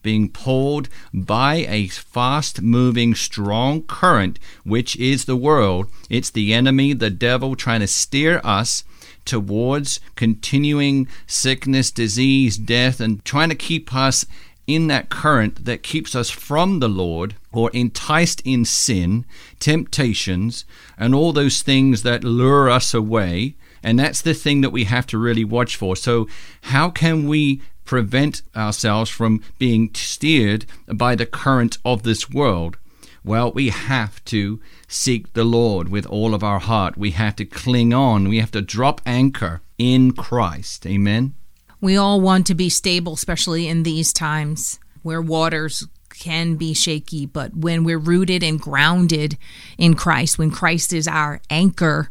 being 0.02 0.28
pulled 0.28 0.88
by 1.12 1.66
a 1.68 1.88
fast 1.88 2.61
moving, 2.62 3.14
strong 3.14 3.82
current, 3.82 4.38
which 4.64 4.96
is 4.96 5.24
the 5.24 5.37
world. 5.37 5.88
It's 6.11 6.30
the 6.30 6.52
enemy, 6.52 6.92
the 6.92 7.11
devil, 7.11 7.56
trying 7.56 7.80
to 7.80 7.87
steer 7.87 8.40
us 8.44 8.85
towards 9.24 10.00
continuing 10.16 11.08
sickness, 11.26 11.90
disease, 11.90 12.56
death, 12.56 13.00
and 13.00 13.24
trying 13.24 13.48
to 13.48 13.54
keep 13.54 13.94
us 13.94 14.26
in 14.66 14.87
that 14.87 15.08
current 15.08 15.64
that 15.64 15.82
keeps 15.82 16.14
us 16.14 16.30
from 16.30 16.80
the 16.80 16.88
Lord 16.88 17.35
or 17.52 17.70
enticed 17.70 18.40
in 18.44 18.64
sin, 18.64 19.24
temptations, 19.58 20.64
and 20.96 21.14
all 21.14 21.32
those 21.32 21.62
things 21.62 22.02
that 22.02 22.24
lure 22.24 22.70
us 22.70 22.94
away. 22.94 23.54
And 23.82 23.98
that's 23.98 24.22
the 24.22 24.35
thing 24.35 24.61
that 24.61 24.70
we 24.70 24.85
have 24.85 25.06
to 25.08 25.18
really 25.18 25.44
watch 25.44 25.76
for. 25.76 25.96
So, 25.96 26.28
how 26.62 26.90
can 26.90 27.26
we 27.26 27.61
prevent 27.85 28.42
ourselves 28.54 29.11
from 29.11 29.42
being 29.58 29.90
steered 29.94 30.66
by 30.87 31.16
the 31.16 31.26
current 31.26 31.78
of 31.85 32.04
this 32.04 32.30
world? 32.30 32.76
Well, 33.24 33.52
we 33.52 33.68
have 33.68 34.24
to 34.26 34.61
seek 34.88 35.32
the 35.32 35.44
Lord 35.44 35.88
with 35.88 36.06
all 36.06 36.35
of 36.35 36.42
our 36.42 36.58
heart. 36.58 36.98
We 36.98 37.12
have 37.12 37.37
to 37.37 37.44
cling 37.44 37.92
on. 37.92 38.28
We 38.28 38.40
have 38.40 38.50
to 38.52 38.62
drop 38.62 39.00
anchor 39.06 39.62
in 39.78 40.12
Christ. 40.12 40.87
Amen. 40.87 41.35
We 41.80 41.96
all 41.96 42.20
want 42.20 42.46
to 42.48 42.54
be 42.54 42.68
stable, 42.68 43.14
especially 43.14 43.68
in 43.68 43.85
these 43.85 44.12
times 44.12 44.80
where 45.02 45.22
waters 45.22 45.87
can 46.11 46.56
be 46.56 46.74
shaky. 46.74 47.26
But 47.26 47.56
when 47.56 47.85
we're 47.85 47.98
rooted 47.98 48.42
and 48.42 48.61
grounded 48.61 49.38
in 49.78 49.94
Christ, 49.94 50.38
when 50.38 50.50
Christ 50.50 50.92
is 50.92 51.06
our 51.06 51.40
anchor, 51.48 52.11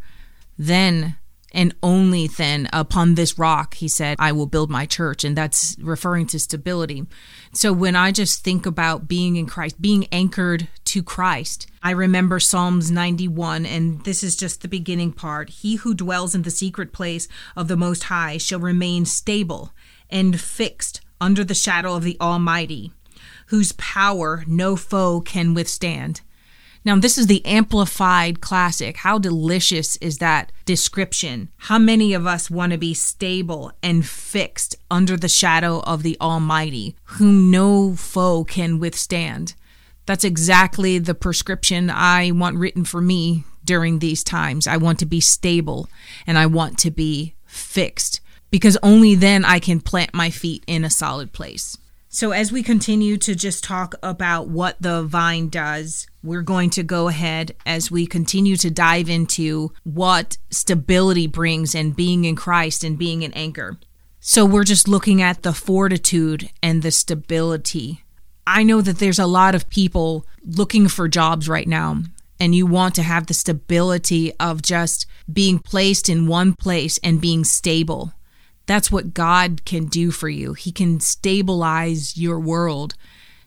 then 0.57 1.17
and 1.51 1.75
only 1.83 2.27
then 2.27 2.69
upon 2.71 3.15
this 3.15 3.37
rock 3.37 3.75
he 3.75 3.87
said 3.87 4.15
i 4.19 4.31
will 4.31 4.45
build 4.45 4.69
my 4.69 4.85
church 4.85 5.23
and 5.23 5.35
that's 5.37 5.75
referring 5.79 6.25
to 6.25 6.39
stability. 6.39 7.05
So 7.53 7.73
when 7.73 7.95
i 7.95 8.11
just 8.11 8.43
think 8.43 8.65
about 8.65 9.07
being 9.07 9.35
in 9.35 9.45
christ 9.45 9.81
being 9.81 10.07
anchored 10.11 10.67
to 10.85 11.03
christ 11.03 11.67
i 11.83 11.91
remember 11.91 12.39
psalms 12.39 12.91
91 12.91 13.65
and 13.65 14.03
this 14.03 14.23
is 14.23 14.35
just 14.35 14.61
the 14.61 14.67
beginning 14.67 15.11
part. 15.11 15.49
He 15.49 15.75
who 15.75 15.93
dwells 15.93 16.35
in 16.35 16.43
the 16.43 16.51
secret 16.51 16.93
place 16.93 17.27
of 17.55 17.67
the 17.67 17.77
most 17.77 18.05
high 18.05 18.37
shall 18.37 18.59
remain 18.59 19.05
stable 19.05 19.73
and 20.09 20.39
fixed 20.39 21.01
under 21.19 21.43
the 21.43 21.53
shadow 21.53 21.95
of 21.95 22.03
the 22.03 22.17
almighty 22.19 22.91
whose 23.47 23.73
power 23.73 24.43
no 24.47 24.75
foe 24.75 25.21
can 25.21 25.53
withstand 25.53 26.21
now, 26.83 26.97
this 26.97 27.17
is 27.17 27.27
the 27.27 27.45
amplified 27.45 28.41
classic. 28.41 28.97
How 28.97 29.19
delicious 29.19 29.97
is 29.97 30.17
that 30.17 30.51
description? 30.65 31.49
How 31.57 31.77
many 31.77 32.13
of 32.13 32.25
us 32.25 32.49
want 32.49 32.71
to 32.71 32.77
be 32.77 32.95
stable 32.95 33.71
and 33.83 34.05
fixed 34.05 34.75
under 34.89 35.15
the 35.15 35.29
shadow 35.29 35.81
of 35.81 36.01
the 36.01 36.17
Almighty, 36.19 36.95
whom 37.03 37.51
no 37.51 37.95
foe 37.95 38.43
can 38.43 38.79
withstand? 38.79 39.53
That's 40.07 40.23
exactly 40.23 40.97
the 40.97 41.13
prescription 41.13 41.91
I 41.91 42.31
want 42.31 42.57
written 42.57 42.83
for 42.83 42.99
me 42.99 43.43
during 43.63 43.99
these 43.99 44.23
times. 44.23 44.65
I 44.65 44.77
want 44.77 44.97
to 44.99 45.05
be 45.05 45.21
stable 45.21 45.87
and 46.25 46.35
I 46.35 46.47
want 46.47 46.79
to 46.79 46.89
be 46.89 47.35
fixed 47.45 48.21
because 48.49 48.77
only 48.81 49.13
then 49.13 49.45
I 49.45 49.59
can 49.59 49.81
plant 49.81 50.15
my 50.15 50.31
feet 50.31 50.63
in 50.65 50.83
a 50.83 50.89
solid 50.89 51.31
place. 51.31 51.77
So, 52.09 52.31
as 52.31 52.51
we 52.51 52.61
continue 52.61 53.15
to 53.17 53.35
just 53.35 53.63
talk 53.63 53.95
about 54.03 54.49
what 54.49 54.75
the 54.81 55.03
vine 55.03 55.47
does, 55.47 56.07
we're 56.23 56.41
going 56.41 56.69
to 56.71 56.83
go 56.83 57.07
ahead 57.07 57.55
as 57.65 57.91
we 57.91 58.05
continue 58.05 58.55
to 58.57 58.69
dive 58.69 59.09
into 59.09 59.71
what 59.83 60.37
stability 60.49 61.27
brings 61.27 61.73
and 61.73 61.95
being 61.95 62.25
in 62.25 62.35
Christ 62.35 62.83
and 62.83 62.97
being 62.97 63.23
an 63.23 63.33
anchor. 63.33 63.79
So, 64.19 64.45
we're 64.45 64.63
just 64.63 64.87
looking 64.87 65.21
at 65.21 65.41
the 65.41 65.53
fortitude 65.53 66.49
and 66.61 66.83
the 66.83 66.91
stability. 66.91 68.03
I 68.45 68.63
know 68.63 68.81
that 68.81 68.99
there's 68.99 69.19
a 69.19 69.25
lot 69.25 69.55
of 69.55 69.69
people 69.69 70.25
looking 70.45 70.87
for 70.87 71.07
jobs 71.07 71.49
right 71.49 71.67
now, 71.67 72.03
and 72.39 72.53
you 72.53 72.67
want 72.67 72.93
to 72.95 73.03
have 73.03 73.27
the 73.27 73.33
stability 73.33 74.31
of 74.39 74.61
just 74.61 75.07
being 75.31 75.57
placed 75.57 76.07
in 76.07 76.27
one 76.27 76.53
place 76.53 76.99
and 77.03 77.19
being 77.19 77.43
stable 77.43 78.13
that's 78.71 78.91
what 78.91 79.13
God 79.13 79.65
can 79.65 79.85
do 79.85 80.11
for 80.11 80.29
you. 80.29 80.53
He 80.53 80.71
can 80.71 81.01
stabilize 81.01 82.17
your 82.17 82.39
world 82.39 82.95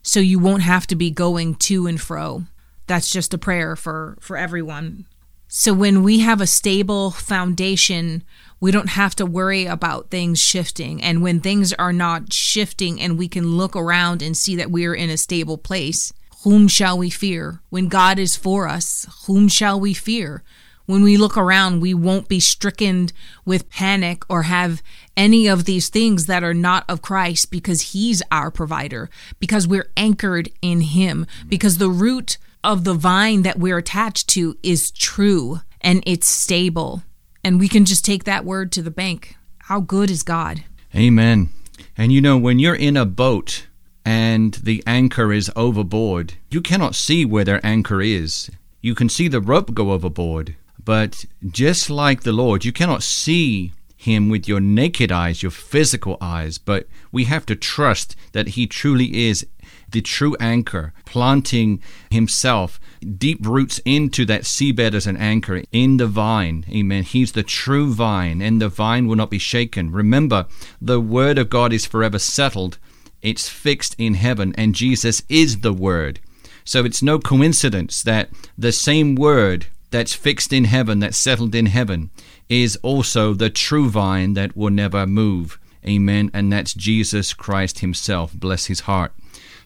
so 0.02 0.20
you 0.20 0.38
won't 0.38 0.62
have 0.62 0.86
to 0.88 0.94
be 0.94 1.10
going 1.10 1.54
to 1.54 1.86
and 1.86 1.98
fro. 1.98 2.44
That's 2.86 3.10
just 3.10 3.34
a 3.34 3.38
prayer 3.38 3.76
for, 3.76 4.16
for 4.20 4.36
everyone. 4.36 5.06
So 5.48 5.72
when 5.72 6.02
we 6.02 6.20
have 6.20 6.40
a 6.40 6.46
stable 6.46 7.10
foundation, 7.10 8.24
we 8.60 8.70
don't 8.70 8.90
have 8.90 9.14
to 9.16 9.26
worry 9.26 9.66
about 9.66 10.10
things 10.10 10.42
shifting. 10.42 11.02
And 11.02 11.22
when 11.22 11.40
things 11.40 11.72
are 11.74 11.92
not 11.92 12.32
shifting 12.32 13.00
and 13.00 13.18
we 13.18 13.28
can 13.28 13.56
look 13.56 13.76
around 13.76 14.22
and 14.22 14.36
see 14.36 14.56
that 14.56 14.70
we 14.70 14.86
are 14.86 14.94
in 14.94 15.10
a 15.10 15.16
stable 15.16 15.58
place, 15.58 16.12
whom 16.42 16.66
shall 16.68 16.98
we 16.98 17.10
fear? 17.10 17.60
When 17.70 17.88
God 17.88 18.18
is 18.18 18.36
for 18.36 18.68
us, 18.68 19.06
whom 19.26 19.48
shall 19.48 19.78
we 19.78 19.94
fear? 19.94 20.42
when 20.86 21.02
we 21.02 21.16
look 21.16 21.36
around, 21.36 21.80
we 21.80 21.94
won't 21.94 22.28
be 22.28 22.40
stricken 22.40 23.08
with 23.44 23.70
panic 23.70 24.22
or 24.28 24.42
have 24.44 24.82
any 25.16 25.46
of 25.46 25.64
these 25.64 25.88
things 25.88 26.26
that 26.26 26.44
are 26.44 26.54
not 26.54 26.84
of 26.88 27.02
Christ 27.02 27.50
because 27.50 27.92
He's 27.92 28.22
our 28.30 28.50
provider, 28.50 29.08
because 29.38 29.66
we're 29.66 29.90
anchored 29.96 30.50
in 30.60 30.82
Him, 30.82 31.26
because 31.48 31.78
the 31.78 31.90
root 31.90 32.36
of 32.64 32.84
the 32.84 32.94
vine 32.94 33.42
that 33.42 33.58
we're 33.58 33.78
attached 33.78 34.28
to 34.30 34.56
is 34.62 34.90
true 34.90 35.60
and 35.80 36.02
it's 36.06 36.26
stable. 36.26 37.02
And 37.44 37.60
we 37.60 37.68
can 37.68 37.84
just 37.84 38.04
take 38.04 38.24
that 38.24 38.44
word 38.44 38.72
to 38.72 38.82
the 38.82 38.90
bank. 38.90 39.36
How 39.58 39.80
good 39.80 40.10
is 40.10 40.22
God? 40.22 40.64
Amen. 40.94 41.50
And 41.96 42.10
you 42.10 42.20
know, 42.20 42.38
when 42.38 42.58
you're 42.58 42.74
in 42.74 42.96
a 42.96 43.04
boat 43.04 43.66
and 44.04 44.54
the 44.54 44.82
anchor 44.86 45.32
is 45.32 45.52
overboard, 45.54 46.34
you 46.50 46.60
cannot 46.60 46.94
see 46.94 47.24
where 47.24 47.44
their 47.44 47.64
anchor 47.64 48.00
is. 48.00 48.50
You 48.80 48.94
can 48.94 49.08
see 49.08 49.28
the 49.28 49.40
rope 49.40 49.74
go 49.74 49.92
overboard, 49.92 50.56
but 50.82 51.24
just 51.46 51.90
like 51.90 52.22
the 52.22 52.32
Lord, 52.32 52.64
you 52.64 52.72
cannot 52.72 53.02
see 53.02 53.72
him 53.96 54.28
with 54.28 54.46
your 54.46 54.60
naked 54.60 55.10
eyes, 55.10 55.42
your 55.42 55.50
physical 55.50 56.18
eyes, 56.20 56.58
but 56.58 56.86
we 57.10 57.24
have 57.24 57.46
to 57.46 57.56
trust 57.56 58.14
that 58.32 58.48
he 58.48 58.66
truly 58.66 59.26
is 59.26 59.46
the 59.94 60.02
true 60.02 60.36
anchor, 60.40 60.92
planting 61.06 61.80
himself 62.10 62.80
deep 63.16 63.38
roots 63.46 63.80
into 63.84 64.24
that 64.26 64.42
seabed 64.42 64.92
as 64.92 65.06
an 65.06 65.16
anchor 65.16 65.62
in 65.70 65.98
the 65.98 66.08
vine. 66.08 66.66
Amen. 66.68 67.04
He's 67.04 67.32
the 67.32 67.44
true 67.44 67.94
vine, 67.94 68.42
and 68.42 68.60
the 68.60 68.68
vine 68.68 69.06
will 69.06 69.14
not 69.14 69.30
be 69.30 69.38
shaken. 69.38 69.92
Remember, 69.92 70.46
the 70.82 71.00
word 71.00 71.38
of 71.38 71.48
God 71.48 71.72
is 71.72 71.86
forever 71.86 72.18
settled, 72.18 72.78
it's 73.22 73.48
fixed 73.48 73.94
in 73.96 74.14
heaven, 74.14 74.52
and 74.58 74.74
Jesus 74.74 75.22
is 75.28 75.60
the 75.60 75.72
word. 75.72 76.18
So 76.64 76.84
it's 76.84 77.02
no 77.02 77.20
coincidence 77.20 78.02
that 78.02 78.30
the 78.58 78.72
same 78.72 79.14
word 79.14 79.66
that's 79.92 80.14
fixed 80.14 80.52
in 80.52 80.64
heaven, 80.64 80.98
that's 80.98 81.16
settled 81.16 81.54
in 81.54 81.66
heaven, 81.66 82.10
is 82.48 82.76
also 82.82 83.32
the 83.32 83.48
true 83.48 83.88
vine 83.88 84.34
that 84.34 84.56
will 84.56 84.70
never 84.70 85.06
move. 85.06 85.60
Amen. 85.86 86.32
And 86.34 86.52
that's 86.52 86.74
Jesus 86.74 87.32
Christ 87.32 87.78
Himself. 87.78 88.32
Bless 88.32 88.66
His 88.66 88.80
heart. 88.80 89.12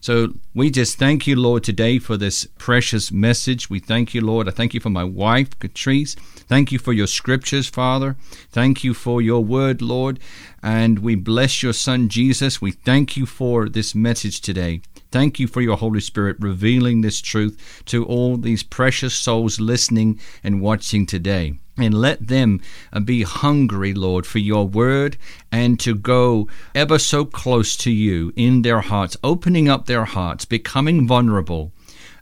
So 0.01 0.33
we 0.53 0.69
just 0.71 0.97
thank 0.97 1.27
you, 1.27 1.35
Lord, 1.35 1.63
today 1.63 1.99
for 1.99 2.17
this 2.17 2.45
precious 2.57 3.11
message. 3.11 3.69
We 3.69 3.79
thank 3.79 4.13
you, 4.13 4.21
Lord. 4.21 4.47
I 4.47 4.51
thank 4.51 4.73
you 4.73 4.79
for 4.79 4.89
my 4.89 5.03
wife, 5.03 5.57
Catrice. 5.59 6.17
Thank 6.47 6.71
you 6.71 6.79
for 6.79 6.93
your 6.93 7.07
scriptures, 7.07 7.67
Father. 7.67 8.15
Thank 8.49 8.83
you 8.83 8.93
for 8.93 9.21
your 9.21 9.43
word, 9.43 9.81
Lord. 9.81 10.19
And 10.63 10.99
we 10.99 11.15
bless 11.15 11.61
your 11.61 11.73
Son, 11.73 12.09
Jesus. 12.09 12.61
We 12.61 12.71
thank 12.71 13.17
you 13.17 13.25
for 13.25 13.69
this 13.69 13.93
message 13.93 14.41
today. 14.41 14.81
Thank 15.11 15.39
you 15.39 15.47
for 15.47 15.61
your 15.61 15.77
Holy 15.77 16.01
Spirit 16.01 16.37
revealing 16.39 17.01
this 17.01 17.19
truth 17.19 17.81
to 17.85 18.05
all 18.05 18.37
these 18.37 18.63
precious 18.63 19.15
souls 19.15 19.59
listening 19.59 20.19
and 20.43 20.61
watching 20.61 21.05
today 21.05 21.59
and 21.81 21.93
let 21.93 22.27
them 22.27 22.61
uh, 22.93 22.99
be 22.99 23.23
hungry, 23.23 23.93
Lord, 23.93 24.25
for 24.25 24.39
your 24.39 24.67
word 24.67 25.17
and 25.51 25.79
to 25.79 25.95
go 25.95 26.47
ever 26.75 26.99
so 26.99 27.25
close 27.25 27.75
to 27.77 27.91
you 27.91 28.33
in 28.35 28.61
their 28.61 28.81
hearts, 28.81 29.17
opening 29.23 29.67
up 29.69 29.85
their 29.85 30.05
hearts, 30.05 30.45
becoming 30.45 31.07
vulnerable. 31.07 31.71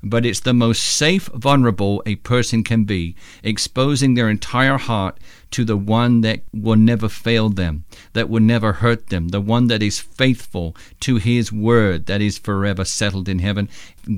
But 0.04 0.26
it's 0.26 0.42
the 0.42 0.54
most 0.54 0.84
safe 0.84 1.26
vulnerable 1.34 2.04
a 2.06 2.16
person 2.16 2.64
can 2.64 2.84
be, 2.84 3.16
exposing 3.44 4.14
their 4.14 4.30
entire 4.30 4.78
heart 4.78 5.20
to 5.52 5.64
the 5.64 5.78
one 5.78 6.22
that 6.22 6.42
will 6.54 6.76
never 6.76 7.10
fail 7.10 7.50
them, 7.50 7.86
that 8.14 8.30
will 8.30 8.42
never 8.42 8.74
hurt 8.74 9.08
them, 9.08 9.30
the 9.30 9.42
one 9.42 9.68
that 9.68 9.82
is 9.82 10.00
faithful 10.00 10.76
to 11.00 11.18
his 11.18 11.52
word 11.52 12.06
that 12.08 12.22
is 12.22 12.38
forever 12.38 12.86
settled 12.86 13.30
in 13.30 13.40
heaven. 13.40 13.70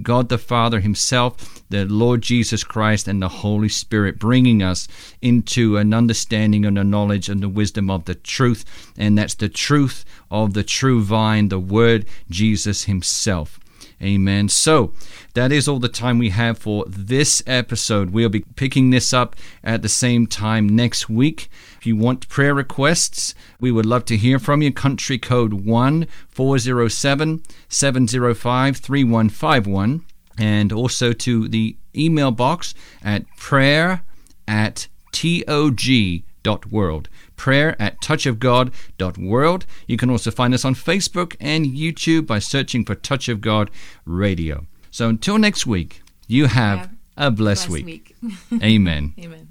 God 0.02 0.30
the 0.30 0.38
Father 0.38 0.80
himself, 0.80 1.64
the 1.70 1.86
Lord 1.86 2.22
Jesus 2.22 2.64
Christ, 2.64 3.08
and 3.08 3.22
the 3.22 3.30
Holy 3.30 3.70
Spirit 3.70 4.20
bringing 4.20 4.62
us 4.62 4.88
into 5.22 5.78
an 5.78 5.94
understanding 5.94 6.66
and 6.66 6.78
a 6.78 6.84
knowledge 6.84 7.30
and 7.30 7.42
the 7.42 7.50
wisdom 7.50 7.90
of 7.90 8.06
the 8.06 8.16
truth. 8.16 8.66
And 8.98 9.18
that's 9.18 9.36
the 9.36 9.50
truth 9.50 10.06
of 10.30 10.54
the 10.54 10.64
true 10.64 11.02
vine, 11.02 11.50
the 11.50 11.60
word 11.60 12.06
Jesus 12.30 12.86
himself. 12.86 13.60
Amen. 14.02 14.48
So 14.48 14.94
that 15.34 15.52
is 15.52 15.68
all 15.68 15.80
the 15.80 15.90
time 15.90 16.20
we 16.20 16.30
have 16.30 16.58
for 16.58 16.86
this 16.88 17.44
episode. 17.46 18.12
We'll 18.12 18.30
be 18.30 18.46
picking 18.56 18.92
this 18.92 19.14
up 19.14 19.36
at 19.64 19.82
the 19.82 19.90
same 19.90 20.26
time 20.26 20.68
next 20.70 21.10
week. 21.10 21.50
If 21.78 21.86
you 21.86 21.98
want 21.98 22.30
prayer 22.30 22.54
requests, 22.54 23.36
we 23.60 23.72
would 23.72 23.86
love 23.86 24.06
to 24.06 24.18
hear 24.18 24.40
from 24.40 24.62
you. 24.62 24.72
Country 24.72 25.18
code 25.18 25.54
1 25.54 26.08
407 26.30 27.44
705 27.68 28.78
3151. 28.78 30.06
And 30.38 30.72
also 30.72 31.12
to 31.12 31.50
the 31.50 31.76
email 31.94 32.32
box 32.32 32.74
at 33.04 33.26
prayer 33.36 34.04
at 34.48 34.88
tog.world 35.12 37.10
prayer 37.40 37.76
at 37.82 38.00
touchofgod.world. 38.02 39.66
You 39.88 39.98
can 39.98 40.10
also 40.12 40.30
find 40.30 40.54
us 40.54 40.66
on 40.66 40.76
Facebook 40.76 41.36
and 41.40 41.66
YouTube 41.66 42.28
by 42.28 42.38
searching 42.38 42.86
for 42.86 42.94
Touch 42.94 43.30
of 43.30 43.42
God 43.42 43.72
Radio. 44.06 44.68
So 44.92 45.10
until 45.10 45.40
next 45.40 45.66
week, 45.66 46.04
you 46.28 46.46
have, 46.46 46.80
have 46.80 46.90
a 47.18 47.32
blessed, 47.32 47.70
blessed 47.70 47.86
week. 47.86 48.16
week. 48.22 48.38
Amen. 48.64 49.14
Amen. 49.18 49.49